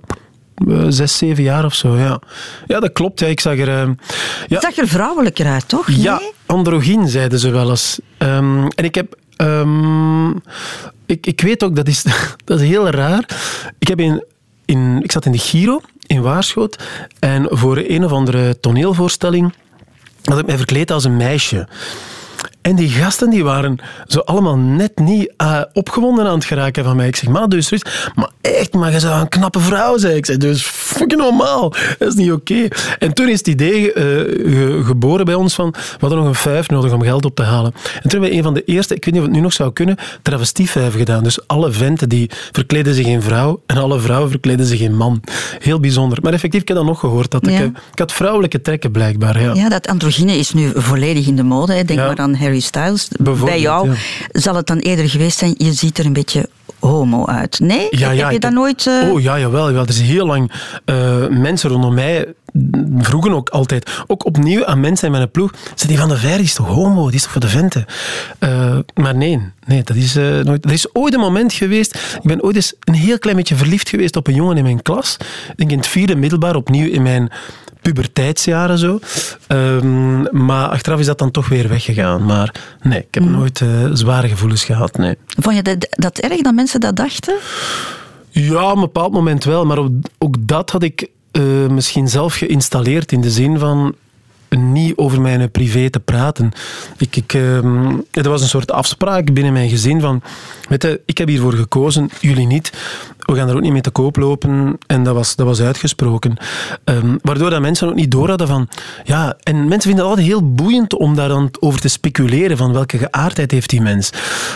Uh, 0.67 0.85
zes, 0.89 1.17
zeven 1.17 1.43
jaar 1.43 1.65
of 1.65 1.73
zo, 1.73 1.97
ja. 1.97 2.19
Ja, 2.67 2.79
dat 2.79 2.91
klopt. 2.91 3.19
Ja. 3.19 3.27
Ik 3.27 3.39
zag 3.39 3.57
er... 3.57 3.87
Uh, 3.87 3.93
ja. 4.47 4.61
zag 4.61 4.77
er 4.77 4.87
vrouwelijker 4.87 5.45
uit, 5.45 5.67
toch? 5.67 5.91
Ja, 5.91 6.21
androgyn 6.45 7.07
zeiden 7.07 7.39
ze 7.39 7.49
wel 7.49 7.69
eens. 7.69 7.99
Um, 8.17 8.67
en 8.67 8.83
ik 8.83 8.95
heb 8.95 9.15
Um, 9.37 10.41
ik, 11.05 11.25
ik 11.25 11.41
weet 11.41 11.63
ook, 11.63 11.75
dat 11.75 11.87
is, 11.87 12.03
dat 12.45 12.59
is 12.59 12.67
heel 12.67 12.89
raar. 12.89 13.25
Ik, 13.79 13.87
heb 13.87 13.99
in, 13.99 14.23
in, 14.65 14.99
ik 15.03 15.11
zat 15.11 15.25
in 15.25 15.31
de 15.31 15.37
Giro 15.37 15.81
in 16.07 16.21
Waarschoot 16.21 16.83
en 17.19 17.47
voor 17.49 17.77
een 17.77 18.05
of 18.05 18.11
andere 18.11 18.59
toneelvoorstelling 18.59 19.53
had 20.23 20.39
ik 20.39 20.45
mij 20.45 20.57
verkleed 20.57 20.91
als 20.91 21.03
een 21.03 21.17
meisje. 21.17 21.67
En 22.61 22.75
die 22.75 22.89
gasten 22.89 23.29
die 23.29 23.43
waren 23.43 23.77
zo 24.07 24.19
allemaal 24.19 24.57
net 24.57 24.91
niet 24.99 25.33
uh, 25.41 25.61
opgewonden 25.73 26.25
aan 26.25 26.35
het 26.35 26.45
geraken 26.45 26.83
van 26.83 26.95
mij. 26.95 27.07
Ik 27.07 27.15
zeg, 27.15 27.29
maar 27.29 27.49
dus 27.49 27.71
Maar 28.15 28.29
echt, 28.41 28.73
maar 28.73 28.91
je 28.91 28.99
zou 28.99 29.21
een 29.21 29.29
knappe 29.29 29.59
vrouw 29.59 29.97
zijn. 29.97 30.15
Ik 30.15 30.25
zeg, 30.25 30.37
dus 30.37 30.63
fucking 30.63 31.21
normaal. 31.21 31.73
Dat 31.99 32.07
is 32.07 32.13
niet 32.13 32.31
oké. 32.31 32.67
En 32.99 33.13
toen 33.13 33.29
is 33.29 33.37
het 33.37 33.47
idee 33.47 33.93
uh, 33.95 34.85
geboren 34.85 35.25
bij 35.25 35.33
ons 35.33 35.53
van, 35.53 35.69
we 35.71 35.97
hadden 35.99 36.19
nog 36.19 36.27
een 36.27 36.35
vijf 36.35 36.69
nodig 36.69 36.93
om 36.93 37.01
geld 37.01 37.25
op 37.25 37.35
te 37.35 37.43
halen. 37.43 37.73
En 37.73 38.09
toen 38.09 38.11
hebben 38.11 38.29
we 38.29 38.35
een 38.35 38.43
van 38.43 38.53
de 38.53 38.63
eerste, 38.63 38.95
ik 38.95 39.05
weet 39.05 39.13
niet 39.13 39.23
of 39.23 39.27
het 39.27 39.37
nu 39.37 39.43
nog 39.43 39.53
zou 39.53 39.73
kunnen, 39.73 39.95
travestievijven 40.21 40.99
gedaan. 40.99 41.23
Dus 41.23 41.47
alle 41.47 41.71
venten 41.71 42.09
die 42.09 42.29
verkleden 42.51 42.93
zich 42.93 43.05
in 43.05 43.21
vrouw 43.21 43.61
en 43.65 43.77
alle 43.77 43.99
vrouwen 43.99 44.29
verkleden 44.29 44.65
zich 44.65 44.79
in 44.79 44.95
man. 44.95 45.21
Heel 45.59 45.79
bijzonder. 45.79 46.17
Maar 46.21 46.33
effectief, 46.33 46.61
ik 46.61 46.67
heb 46.67 46.77
dat 46.77 46.85
nog 46.85 46.99
gehoord. 46.99 47.31
Dat 47.31 47.47
ik, 47.47 47.59
ik 47.91 47.99
had 47.99 48.13
vrouwelijke 48.13 48.61
trekken 48.61 48.91
blijkbaar. 48.91 49.41
Ja. 49.41 49.53
ja, 49.53 49.69
dat 49.69 49.87
androgyne 49.87 50.37
is 50.37 50.53
nu 50.53 50.71
volledig 50.75 51.27
in 51.27 51.35
de 51.35 51.43
mode. 51.43 51.73
Hè. 51.73 51.83
Denk 51.83 51.99
maar 51.99 52.17
aan 52.17 52.34
Harry 52.35 52.59
Styles. 52.59 53.07
Bij 53.43 53.59
jou 53.59 53.89
zal 54.31 54.55
het 54.55 54.67
dan 54.67 54.77
eerder 54.77 55.09
geweest 55.09 55.37
zijn, 55.37 55.53
je 55.57 55.73
ziet 55.73 55.97
er 55.97 56.05
een 56.05 56.13
beetje 56.13 56.49
homo 56.79 57.25
uit. 57.25 57.59
Nee? 57.59 57.87
Ja, 57.89 58.11
ja, 58.11 58.23
heb 58.23 58.31
je 58.31 58.39
dat 58.39 58.51
nooit... 58.51 58.85
Uh... 58.85 59.11
Oh 59.11 59.21
ja, 59.21 59.39
jawel, 59.39 59.67
jawel. 59.67 59.83
Er 59.83 59.89
is 59.89 60.01
heel 60.01 60.25
lang 60.25 60.51
uh, 60.85 61.27
mensen 61.27 61.69
rondom 61.69 61.93
mij 61.93 62.33
vroegen 62.97 63.33
ook 63.33 63.49
altijd, 63.49 63.91
ook 64.07 64.25
opnieuw 64.25 64.65
aan 64.65 64.79
mensen 64.79 65.05
in 65.05 65.11
mijn 65.11 65.31
ploeg, 65.31 65.53
ze 65.75 65.87
die 65.87 65.97
van 65.97 66.09
de 66.09 66.17
Ver 66.17 66.39
is 66.39 66.53
toch 66.53 66.67
homo, 66.67 67.05
die 67.05 67.15
is 67.15 67.21
toch 67.21 67.31
voor 67.31 67.41
de 67.41 67.47
venten? 67.47 67.85
Uh, 68.39 68.77
maar 68.93 69.15
nee, 69.15 69.41
nee 69.65 69.83
dat 69.83 69.95
is, 69.95 70.13
nooit. 70.43 70.65
Er 70.65 70.71
is 70.71 70.93
ooit 70.93 71.13
een 71.13 71.19
moment 71.19 71.53
geweest, 71.53 71.95
ik 71.95 72.23
ben 72.23 72.43
ooit 72.43 72.55
eens 72.55 72.73
een 72.79 72.93
heel 72.93 73.19
klein 73.19 73.37
beetje 73.37 73.55
verliefd 73.55 73.89
geweest 73.89 74.15
op 74.15 74.27
een 74.27 74.33
jongen 74.33 74.57
in 74.57 74.63
mijn 74.63 74.81
klas. 74.81 75.17
Ik 75.49 75.57
denk 75.57 75.71
in 75.71 75.77
het 75.77 75.87
vierde 75.87 76.15
middelbaar, 76.15 76.55
opnieuw 76.55 76.91
in 76.91 77.01
mijn 77.01 77.31
puberteitsjaren 77.85 78.77
zo. 78.77 78.99
Um, 79.47 80.45
maar 80.45 80.67
achteraf 80.67 80.99
is 80.99 81.05
dat 81.05 81.17
dan 81.17 81.31
toch 81.31 81.47
weer 81.47 81.67
weggegaan. 81.67 82.25
Maar 82.25 82.53
nee, 82.81 82.99
ik 82.99 83.13
heb 83.13 83.23
mm. 83.23 83.31
nooit 83.31 83.59
uh, 83.59 83.89
zware 83.93 84.27
gevoelens 84.27 84.63
gehad. 84.63 84.97
Nee. 84.97 85.15
Vond 85.27 85.55
je 85.55 85.61
dat, 85.61 85.87
dat 85.89 86.17
erg 86.17 86.41
dat 86.41 86.53
mensen 86.53 86.79
dat 86.79 86.95
dachten? 86.95 87.35
Ja, 88.29 88.69
op 88.69 88.75
een 88.75 88.81
bepaald 88.81 89.13
moment 89.13 89.43
wel. 89.43 89.65
Maar 89.65 89.77
ook, 89.77 89.91
ook 90.17 90.35
dat 90.39 90.69
had 90.69 90.83
ik 90.83 91.07
uh, 91.31 91.67
misschien 91.67 92.07
zelf 92.07 92.35
geïnstalleerd 92.35 93.11
in 93.11 93.21
de 93.21 93.31
zin 93.31 93.59
van 93.59 93.95
niet 94.57 94.97
over 94.97 95.21
mijn 95.21 95.51
privé 95.51 95.89
te 95.89 95.99
praten. 95.99 96.51
Ik, 96.97 97.15
ik, 97.15 97.33
uh, 97.33 97.55
er 98.11 98.29
was 98.29 98.41
een 98.41 98.47
soort 98.47 98.71
afspraak 98.71 99.33
binnen 99.33 99.53
mijn 99.53 99.69
gezin 99.69 100.01
van, 100.01 100.21
weet 100.69 100.83
je, 100.83 101.01
ik 101.05 101.17
heb 101.17 101.27
hiervoor 101.27 101.53
gekozen, 101.53 102.09
jullie 102.19 102.47
niet. 102.47 102.71
We 103.25 103.35
gaan 103.35 103.49
er 103.49 103.55
ook 103.55 103.61
niet 103.61 103.71
mee 103.71 103.81
te 103.81 103.89
koop 103.89 104.15
lopen. 104.15 104.77
En 104.87 105.03
dat 105.03 105.15
was, 105.15 105.35
dat 105.35 105.45
was 105.45 105.61
uitgesproken. 105.61 106.37
Um, 106.83 107.19
waardoor 107.21 107.49
dat 107.49 107.61
mensen 107.61 107.87
ook 107.87 107.95
niet 107.95 108.11
door 108.11 108.29
hadden 108.29 108.47
van... 108.47 108.67
Ja, 109.03 109.37
en 109.43 109.55
mensen 109.55 109.89
vinden 109.89 109.99
het 109.99 110.05
altijd 110.05 110.27
heel 110.27 110.53
boeiend 110.53 110.93
om 110.93 111.15
daar 111.15 111.27
dan 111.27 111.49
over 111.59 111.79
te 111.79 111.87
speculeren 111.87 112.57
van 112.57 112.73
welke 112.73 112.97
geaardheid 112.97 113.51
heeft 113.51 113.69
die 113.69 113.81
mens. 113.81 114.09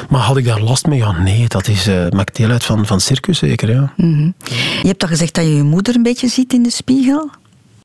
Maar 0.10 0.22
had 0.22 0.38
ik 0.38 0.46
daar 0.46 0.62
last 0.62 0.86
mee? 0.88 0.98
Ja, 1.00 1.12
nee, 1.12 1.48
dat 1.48 1.68
is, 1.68 1.88
uh, 1.88 2.10
maakt 2.10 2.36
deel 2.36 2.50
uit 2.50 2.64
van, 2.64 2.86
van 2.86 3.00
circus 3.00 3.38
zeker, 3.38 3.70
ja. 3.72 3.94
Mm 3.96 4.14
-hmm. 4.14 4.34
Je 4.82 4.88
hebt 4.88 5.00
toch 5.00 5.10
gezegd 5.10 5.36
dat 5.36 5.44
je 5.44 5.56
je 5.56 5.64
moeder 5.64 5.96
een 5.96 6.04
beetje 6.04 6.28
ziet 6.28 6.54
in 6.54 6.64
de 6.64 6.72
spiegel? 6.72 7.30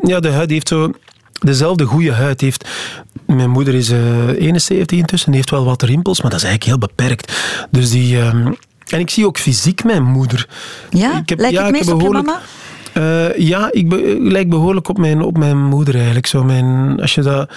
Ja, 0.01 0.21
de 0.21 0.31
huid 0.31 0.51
heeft 0.51 0.69
zo 0.69 0.93
dezelfde 1.41 1.85
goede 1.85 2.13
huid 2.13 2.41
heeft. 2.41 2.69
Mijn 3.27 3.51
moeder 3.51 3.75
is 3.75 3.91
uh, 3.91 4.29
eh, 4.29 4.41
71 4.41 4.99
intussen, 4.99 5.33
heeft 5.33 5.51
wel 5.51 5.65
wat 5.65 5.83
rimpels, 5.83 6.23
maar 6.23 6.31
dat 6.31 6.41
is 6.41 6.47
eigenlijk 6.47 6.79
heel 6.79 6.89
beperkt. 6.89 7.33
Dus 7.71 7.91
die... 7.91 8.17
Uh, 8.17 8.27
en 8.89 9.01
ik 9.01 9.11
zie 9.11 9.27
ook 9.27 9.39
fysiek 9.39 9.85
mijn 9.85 10.03
moeder. 10.03 10.49
Ja? 10.91 11.19
Ik 11.19 11.29
heb, 11.29 11.39
Lijkt 11.39 11.57
ja, 11.57 11.63
het 11.65 11.73
meest 11.73 11.93
op 11.93 12.01
je 12.01 12.09
mama? 12.09 12.41
Uh, 12.99 13.37
ja, 13.37 13.69
ik, 13.73 13.89
be, 13.89 14.17
lijk 14.21 14.49
behoorlijk 14.49 14.89
op 14.89 14.99
mijn, 14.99 15.23
op 15.23 15.39
mijn 15.39 15.65
moeder 15.65 15.95
eigenlijk. 15.95 16.27
Zo 16.27 16.45
mijn, 16.45 17.01
als 17.01 17.15
je 17.15 17.23
dat... 17.23 17.51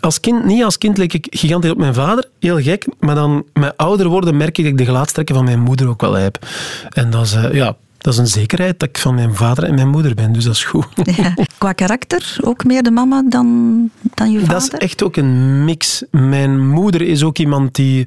Als 0.00 0.20
kind, 0.20 0.44
niet 0.44 0.64
als 0.64 0.78
kind 0.78 0.98
leek 0.98 1.12
ik 1.12 1.26
gigantisch 1.30 1.70
op 1.70 1.78
mijn 1.78 1.94
vader, 1.94 2.24
heel 2.38 2.60
gek. 2.60 2.86
Maar 2.98 3.14
dan 3.14 3.44
met 3.52 3.76
ouder 3.76 4.08
worden 4.08 4.36
merk 4.36 4.58
ik 4.58 4.64
dat 4.64 4.72
ik 4.72 4.78
de 4.78 4.84
gelaatstrekken 4.84 5.34
van 5.34 5.44
mijn 5.44 5.60
moeder 5.60 5.88
ook 5.88 6.00
wel 6.00 6.12
heb. 6.12 6.46
En 6.88 7.10
dat 7.10 7.24
is, 7.24 7.34
uh, 7.34 7.52
ja, 7.52 7.76
dat 8.00 8.12
is 8.12 8.18
een 8.18 8.26
zekerheid 8.26 8.78
dat 8.78 8.88
ik 8.88 8.98
van 8.98 9.14
mijn 9.14 9.34
vader 9.34 9.64
en 9.64 9.74
mijn 9.74 9.88
moeder 9.88 10.14
ben, 10.14 10.32
dus 10.32 10.44
dat 10.44 10.54
is 10.54 10.64
goed. 10.64 10.86
Ja. 11.16 11.34
Qua 11.58 11.72
karakter 11.72 12.36
ook 12.40 12.64
meer 12.64 12.82
de 12.82 12.90
mama 12.90 13.22
dan, 13.28 13.90
dan 14.14 14.32
je 14.32 14.38
vader? 14.38 14.54
Dat 14.54 14.62
is 14.62 14.78
echt 14.78 15.02
ook 15.02 15.16
een 15.16 15.64
mix. 15.64 16.04
Mijn 16.10 16.68
moeder 16.68 17.02
is 17.02 17.22
ook 17.22 17.38
iemand 17.38 17.74
die 17.74 18.06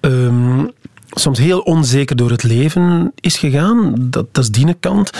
um, 0.00 0.70
soms 1.10 1.38
heel 1.38 1.60
onzeker 1.60 2.16
door 2.16 2.30
het 2.30 2.42
leven 2.42 3.12
is 3.20 3.36
gegaan. 3.36 3.94
Dat, 3.98 4.26
dat 4.32 4.44
is 4.44 4.50
die 4.50 4.74
kant. 4.80 5.10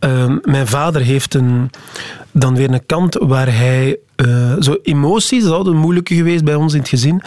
Um, 0.00 0.38
mijn 0.42 0.66
vader 0.66 1.02
heeft 1.02 1.34
een, 1.34 1.70
dan 2.32 2.54
weer 2.54 2.70
een 2.70 2.86
kant 2.86 3.14
waar 3.14 3.56
hij... 3.56 3.98
Uh, 4.26 4.54
zo 4.60 4.76
emoties, 4.82 5.44
dat 5.44 5.66
is 5.66 5.72
moeilijke 5.72 6.14
geweest 6.14 6.44
bij 6.44 6.54
ons 6.54 6.72
in 6.72 6.78
het 6.78 6.88
gezin. 6.88 7.22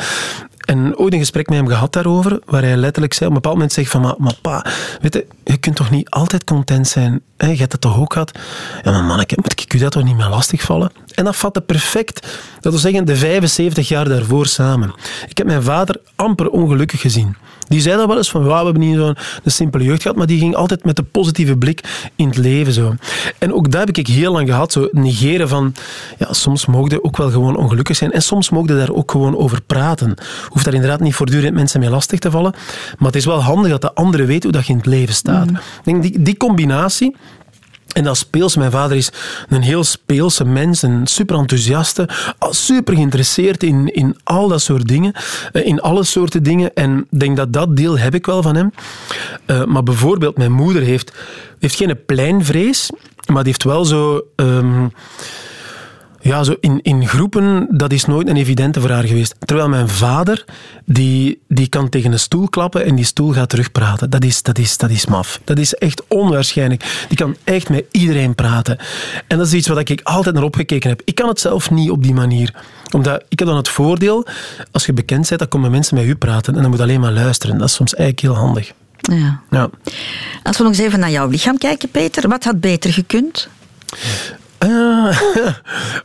En 0.70 0.98
ooit 0.98 1.14
een 1.14 1.20
gesprek 1.20 1.50
met 1.50 1.58
hem 1.58 1.68
gehad 1.68 1.94
daarover, 1.94 2.40
waar 2.46 2.62
hij 2.62 2.76
letterlijk 2.76 3.14
zei, 3.14 3.30
op 3.30 3.36
een 3.36 3.42
bepaald 3.42 3.56
moment 3.56 3.74
zegt 3.74 3.92
van, 3.92 4.16
maar, 4.18 4.36
pa, 4.42 4.66
weet 5.02 5.14
je, 5.14 5.26
je 5.44 5.58
kunt 5.58 5.76
toch 5.76 5.92
niet 5.92 6.10
altijd 6.10 6.44
content 6.44 6.88
zijn? 6.88 7.22
Hè? 7.38 7.48
Je 7.48 7.58
hebt 7.58 7.72
het 7.72 7.82
toch 7.82 8.00
ook 8.00 8.14
gehad? 8.14 8.40
Ja, 8.84 8.92
maar 8.92 9.04
manneke, 9.04 9.38
moet 9.42 9.62
ik 9.62 9.74
u 9.74 9.78
dat 9.78 9.92
toch 9.92 10.04
niet 10.04 10.16
meer 10.16 10.28
lastigvallen? 10.28 10.92
En 11.16 11.26
dat 11.26 11.36
vatte 11.36 11.62
perfect, 11.62 12.28
dat 12.60 12.72
wil 12.72 12.82
zeggen, 12.82 13.06
de 13.06 13.16
75 13.16 13.88
jaar 13.88 14.10
daarvoor 14.10 14.46
samen. 14.46 14.94
Ik 15.28 15.38
heb 15.38 15.48
mijn 15.48 15.64
vader 15.64 16.02
amper 16.16 16.50
ongelukkig 16.50 17.02
gezien. 17.02 17.36
Die 17.70 17.82
zei 17.82 17.98
dat 17.98 18.08
wel 18.08 18.18
eens 18.18 18.32
van, 18.32 18.44
we 18.44 18.54
hebben 18.54 18.80
niet 18.80 18.96
zo'n 18.96 19.16
simpele 19.46 19.84
jeugd 19.84 20.02
gehad, 20.02 20.18
maar 20.18 20.28
die 20.28 20.40
ging 20.40 20.56
altijd 20.56 20.86
met 20.86 20.98
een 20.98 21.12
positieve 21.12 21.58
blik 21.58 22.10
in 22.16 22.28
het 22.28 22.38
leven. 22.38 22.74
Zo. 22.74 22.96
En 23.38 23.54
ook 23.54 23.72
dat 23.72 23.88
heb 23.88 23.98
ik 23.98 24.08
heel 24.08 24.32
lang 24.32 24.48
gehad, 24.48 24.72
zo 24.72 24.88
negeren 24.92 25.50
van, 25.50 25.74
ja, 26.18 26.34
soms 26.34 26.66
mogen 26.66 27.04
ook 27.04 27.18
wel 27.18 27.32
gewoon 27.32 27.58
ongelukkig 27.58 27.96
zijn 27.96 28.12
en 28.12 28.22
soms 28.22 28.50
mogen 28.50 28.78
daar 28.78 28.92
ook 28.92 29.12
gewoon 29.12 29.38
over 29.38 29.62
praten. 29.62 30.14
Hoeft 30.48 30.66
daar 30.66 30.74
inderdaad 30.74 31.00
niet 31.00 31.16
voortdurend 31.16 31.54
mensen 31.54 31.80
mee 31.80 31.90
lastig 31.90 32.20
te 32.20 32.32
vallen, 32.32 32.54
maar 32.98 33.08
het 33.08 33.16
is 33.16 33.26
wel 33.26 33.42
handig 33.42 33.72
dat 33.72 33.82
de 33.82 33.94
andere 33.94 34.26
weet 34.26 34.44
hoe 34.44 34.52
dat 34.52 34.66
je 34.66 34.72
in 34.72 34.78
het 34.78 34.88
leven 34.88 35.14
staat. 35.14 35.50
Ik 35.50 35.58
denk, 35.84 36.02
die, 36.02 36.22
die 36.22 36.38
combinatie, 36.38 37.16
en 37.94 38.04
dat 38.04 38.18
speels, 38.18 38.56
mijn 38.56 38.72
vader 38.72 38.98
is 38.98 39.12
een 39.50 39.62
heel 39.62 39.84
speelse 39.84 40.46
mens, 40.46 40.82
een 40.82 41.08
super 41.08 41.38
enthousiaste, 41.38 42.10
super 42.50 42.94
geïnteresseerd 42.94 43.64
in, 43.64 43.94
in 43.94 44.18
al 44.24 44.48
dat 44.48 44.62
soort 44.62 44.88
dingen, 44.88 45.14
eh, 45.52 45.66
in 45.66 45.82
alle 45.82 46.04
soorten 46.04 46.44
dingen. 46.44 46.74
En 46.74 47.08
ik 47.10 47.20
denk 47.20 47.38
dat 47.38 47.54
dat 47.54 47.78
deel 47.78 47.98
heb 47.98 48.16
ik 48.16 48.26
wel 48.26 48.42
van 48.42 48.56
hem. 48.56 48.72
Uh, 49.46 49.64
maar 49.64 49.84
bijvoorbeeld, 49.84 50.38
mijn 50.38 50.52
moeder 50.52 50.82
heeft, 50.82 51.14
heeft 51.60 51.76
geen 51.76 52.00
pleinvrees, 52.06 52.90
maar 53.26 53.44
die 53.44 53.52
heeft 53.52 53.64
wel 53.64 53.86
zo... 53.86 54.22
Um, 54.36 54.92
ja, 56.22 56.44
zo 56.44 56.56
in, 56.60 56.80
in 56.82 57.08
groepen, 57.08 57.68
dat 57.72 57.92
is 57.92 58.06
nooit 58.06 58.28
een 58.28 58.38
evidente 58.38 58.82
voor 58.82 58.90
haar 58.90 59.04
geweest. 59.04 59.36
Terwijl 59.40 59.70
mijn 59.70 59.90
vader, 59.90 60.46
die, 60.86 61.42
die 61.48 61.68
kan 61.68 61.90
tegen 61.90 62.12
een 62.12 62.20
stoel 62.20 62.50
klappen 62.50 62.86
en 62.86 62.96
die 62.96 63.06
stoel 63.06 63.32
gaat 63.32 63.50
terugpraten. 63.50 64.10
Dat 64.10 64.24
is, 64.24 64.42
dat, 64.42 64.58
is, 64.58 64.78
dat 64.78 64.90
is 64.90 65.06
maf. 65.06 65.40
Dat 65.44 65.58
is 65.58 65.74
echt 65.74 66.04
onwaarschijnlijk. 66.08 67.06
Die 67.08 67.18
kan 67.18 67.36
echt 67.44 67.70
met 67.70 67.86
iedereen 67.92 68.36
praten. 68.36 68.78
En 69.28 69.38
dat 69.38 69.48
is 69.48 69.54
iets 69.54 69.68
wat 69.68 69.90
ik 69.90 70.02
altijd 70.04 70.36
naar 70.36 70.44
opgekeken 70.44 70.90
heb. 70.90 71.02
Ik 71.06 71.16
kan 71.16 71.28
het 71.28 71.40
zelf 71.40 71.72
niet 71.72 71.92
op 71.92 72.04
die 72.04 72.14
manier. 72.14 72.54
Omdat 72.92 73.24
ik 73.28 73.40
heb 73.40 73.48
dan 73.48 73.58
het 73.58 73.70
voordeel, 73.70 74.28
als 74.72 74.86
je 74.86 74.94
bekend 74.94 75.28
bent, 75.28 75.40
dan 75.40 75.48
komen 75.48 75.72
mensen 75.72 75.96
met 75.96 76.06
u 76.06 76.16
praten 76.16 76.56
en 76.56 76.62
dan 76.62 76.70
moet 76.70 76.80
je 76.80 76.86
alleen 76.86 77.00
maar 77.00 77.12
luisteren. 77.12 77.58
Dat 77.58 77.68
is 77.68 77.74
soms 77.74 77.96
eigenlijk 77.96 78.34
heel 78.34 78.44
handig. 78.46 78.72
Ja. 79.02 79.42
ja. 79.50 79.70
Als 80.44 80.58
we 80.58 80.64
nog 80.64 80.72
eens 80.72 80.82
even 80.82 81.00
naar 81.00 81.12
jouw 81.12 81.28
lichaam 81.28 81.58
kijken, 81.58 81.90
Peter. 81.90 82.30
Wat 82.30 82.44
had 82.44 82.60
beter 82.60 82.94
gekund? 82.94 83.50
Ik 84.60 85.60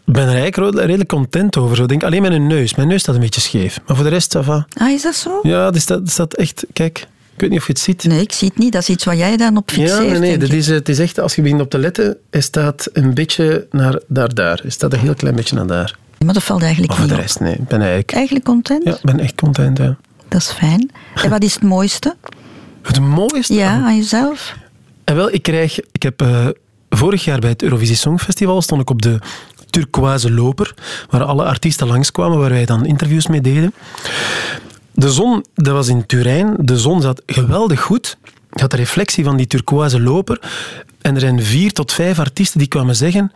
ben 0.14 0.28
er 0.28 0.36
eigenlijk 0.36 0.78
redelijk 0.78 1.08
content 1.08 1.56
over. 1.56 1.80
Ik 1.80 1.88
denk 1.88 2.04
alleen 2.04 2.22
mijn 2.22 2.46
neus. 2.46 2.74
Mijn 2.74 2.88
neus 2.88 3.00
staat 3.00 3.14
een 3.14 3.20
beetje 3.20 3.40
scheef. 3.40 3.80
Maar 3.86 3.96
voor 3.96 4.04
de 4.04 4.10
rest, 4.10 4.36
ça 4.36 4.40
va. 4.40 4.66
Ah, 4.76 4.90
is 4.90 5.02
dat 5.02 5.14
zo? 5.14 5.38
Ja, 5.42 5.70
dat 5.70 5.82
staat, 5.82 6.00
staat 6.04 6.34
echt... 6.34 6.66
Kijk, 6.72 6.98
ik 7.34 7.40
weet 7.40 7.50
niet 7.50 7.58
of 7.58 7.66
je 7.66 7.72
het 7.72 7.82
ziet. 7.82 8.04
Nee, 8.04 8.20
ik 8.20 8.32
zie 8.32 8.48
het 8.48 8.58
niet. 8.58 8.72
Dat 8.72 8.82
is 8.82 8.88
iets 8.88 9.04
wat 9.04 9.16
jij 9.16 9.36
dan 9.36 9.56
op 9.56 9.70
fixeert. 9.70 10.02
Ja, 10.02 10.10
nee, 10.10 10.18
nee. 10.18 10.38
Dat 10.38 10.52
is, 10.52 10.66
het 10.66 10.88
is 10.88 10.98
echt, 10.98 11.20
als 11.20 11.34
je 11.34 11.42
begint 11.42 11.60
op 11.60 11.70
te 11.70 11.78
letten, 11.78 12.16
hij 12.30 12.40
staat 12.40 12.88
een 12.92 13.14
beetje 13.14 13.66
naar 13.70 14.00
daar, 14.06 14.34
daar. 14.34 14.58
Hij 14.62 14.70
staat 14.70 14.92
een 14.92 14.98
heel 14.98 15.14
klein 15.14 15.34
beetje 15.34 15.56
naar 15.56 15.66
daar. 15.66 15.96
Maar 16.24 16.34
dat 16.34 16.42
valt 16.42 16.62
eigenlijk 16.62 16.92
maar 16.92 17.00
niet 17.00 17.10
voor 17.10 17.18
de 17.18 17.22
rest, 17.22 17.40
nee. 17.40 17.54
Ik 17.54 17.68
ben 17.68 17.78
eigenlijk... 17.78 18.12
Eigenlijk 18.12 18.44
content? 18.44 18.84
Ja, 18.84 18.94
ik 18.94 19.02
ben 19.02 19.20
echt 19.20 19.34
content, 19.34 19.78
ja. 19.78 19.96
Dat 20.28 20.40
is 20.40 20.50
fijn. 20.50 20.90
En 21.14 21.30
wat 21.30 21.42
is 21.42 21.54
het 21.54 21.62
mooiste? 21.62 22.14
Het 22.82 23.00
mooiste? 23.00 23.54
Ja, 23.54 23.70
aan 23.70 23.96
jezelf? 23.96 24.56
En 25.04 25.16
wel, 25.16 25.32
ik 25.32 25.42
krijg... 25.42 25.80
Ik 25.92 26.02
heb... 26.02 26.22
Uh, 26.22 26.48
Vorig 26.96 27.24
jaar 27.24 27.38
bij 27.38 27.50
het 27.50 27.62
Eurovisie 27.62 27.96
Songfestival 27.96 28.62
stond 28.62 28.80
ik 28.80 28.90
op 28.90 29.02
de 29.02 29.18
turquoise 29.70 30.32
loper, 30.32 30.74
waar 31.10 31.24
alle 31.24 31.44
artiesten 31.44 31.86
langskwamen, 31.86 32.38
waar 32.38 32.50
wij 32.50 32.64
dan 32.64 32.86
interviews 32.86 33.26
mee 33.26 33.40
deden. 33.40 33.74
De 34.92 35.12
zon, 35.12 35.44
dat 35.54 35.74
was 35.74 35.88
in 35.88 36.06
Turijn, 36.06 36.56
de 36.58 36.78
zon 36.78 37.00
zat 37.00 37.22
geweldig 37.26 37.80
goed. 37.80 38.16
Je 38.50 38.60
had 38.60 38.70
de 38.70 38.76
reflectie 38.76 39.24
van 39.24 39.36
die 39.36 39.46
turquoise 39.46 40.00
loper. 40.00 40.40
En 41.00 41.14
er 41.14 41.20
zijn 41.20 41.42
vier 41.42 41.72
tot 41.72 41.92
vijf 41.92 42.18
artiesten 42.18 42.58
die 42.58 42.68
kwamen 42.68 42.96
zeggen... 42.96 43.32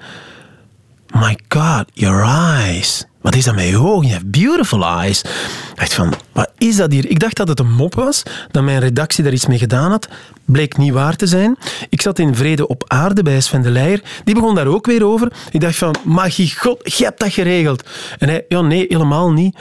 My 1.14 1.38
God, 1.48 1.84
your 1.92 2.22
eyes. 2.22 3.06
Wat 3.20 3.34
is 3.34 3.44
dat 3.44 3.54
met 3.54 3.68
je 3.68 3.78
ogen? 3.78 4.06
Je 4.06 4.12
hebt 4.12 4.30
beautiful 4.30 4.84
eyes. 4.84 5.22
Ik 5.22 5.74
dacht 5.74 5.94
van, 5.94 6.14
wat 6.32 6.50
is 6.58 6.76
dat 6.76 6.92
hier? 6.92 7.10
Ik 7.10 7.20
dacht 7.20 7.36
dat 7.36 7.48
het 7.48 7.60
een 7.60 7.72
mop 7.72 7.94
was, 7.94 8.22
dat 8.50 8.62
mijn 8.62 8.80
redactie 8.80 9.24
daar 9.24 9.32
iets 9.32 9.46
mee 9.46 9.58
gedaan 9.58 9.90
had. 9.90 10.08
Bleek 10.44 10.76
niet 10.76 10.92
waar 10.92 11.16
te 11.16 11.26
zijn. 11.26 11.56
Ik 11.88 12.02
zat 12.02 12.18
in 12.18 12.34
Vrede 12.34 12.68
op 12.68 12.84
Aarde 12.86 13.22
bij 13.22 13.40
Sven 13.40 13.62
de 13.62 13.70
Leijer. 13.70 14.02
Die 14.24 14.34
begon 14.34 14.54
daar 14.54 14.66
ook 14.66 14.86
weer 14.86 15.04
over. 15.04 15.32
Ik 15.50 15.60
dacht 15.60 15.76
van, 15.76 15.94
magie 16.04 16.54
god, 16.56 16.96
je 16.96 17.04
hebt 17.04 17.20
dat 17.20 17.32
geregeld. 17.32 17.84
En 18.18 18.28
hij, 18.28 18.44
ja 18.48 18.60
nee, 18.60 18.86
helemaal 18.88 19.32
niet. 19.32 19.56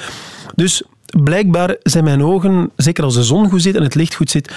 Dus 0.55 0.83
blijkbaar 1.23 1.75
zijn 1.83 2.03
mijn 2.03 2.23
ogen, 2.23 2.71
zeker 2.75 3.03
als 3.03 3.13
de 3.13 3.23
zon 3.23 3.49
goed 3.49 3.61
zit 3.61 3.75
en 3.75 3.83
het 3.83 3.95
licht 3.95 4.15
goed 4.15 4.29
zit, 4.29 4.53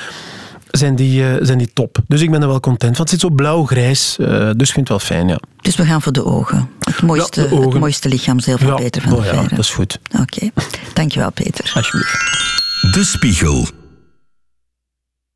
zijn 0.71 0.97
die, 0.97 1.23
uh, 1.23 1.37
zijn 1.41 1.59
die 1.59 1.71
top. 1.73 1.99
Dus 2.07 2.21
ik 2.21 2.31
ben 2.31 2.43
er 2.43 2.49
wel 2.49 2.61
content 2.61 2.97
van. 2.97 3.01
Het 3.01 3.11
zit 3.11 3.21
zo 3.21 3.31
blauw-grijs, 3.31 4.17
uh, 4.21 4.27
dus 4.29 4.69
ik 4.69 4.75
vind 4.75 4.77
het 4.77 4.89
wel 4.89 4.99
fijn, 4.99 5.29
ja. 5.29 5.39
Dus 5.61 5.77
we 5.77 5.85
gaan 5.85 6.03
voor 6.03 6.13
de 6.13 6.25
ogen. 6.25 6.69
Het 6.81 7.03
mooiste, 7.03 7.41
ja, 7.41 7.51
ogen. 7.51 7.71
Het 7.71 7.79
mooiste 7.79 8.09
lichaamsdeel 8.09 8.59
van 8.59 8.67
ja, 8.67 8.75
Peter 8.75 9.03
van 9.03 9.13
oh, 9.13 9.23
der 9.23 9.35
Ja, 9.35 9.43
dat 9.43 9.59
is 9.59 9.71
goed. 9.71 9.99
Oké. 10.13 10.23
Okay. 10.23 10.53
Dankjewel, 10.95 11.31
Peter. 11.31 11.73
Alsjeblieft. 11.75 12.13
De 12.93 13.05
Spiegel. 13.05 13.67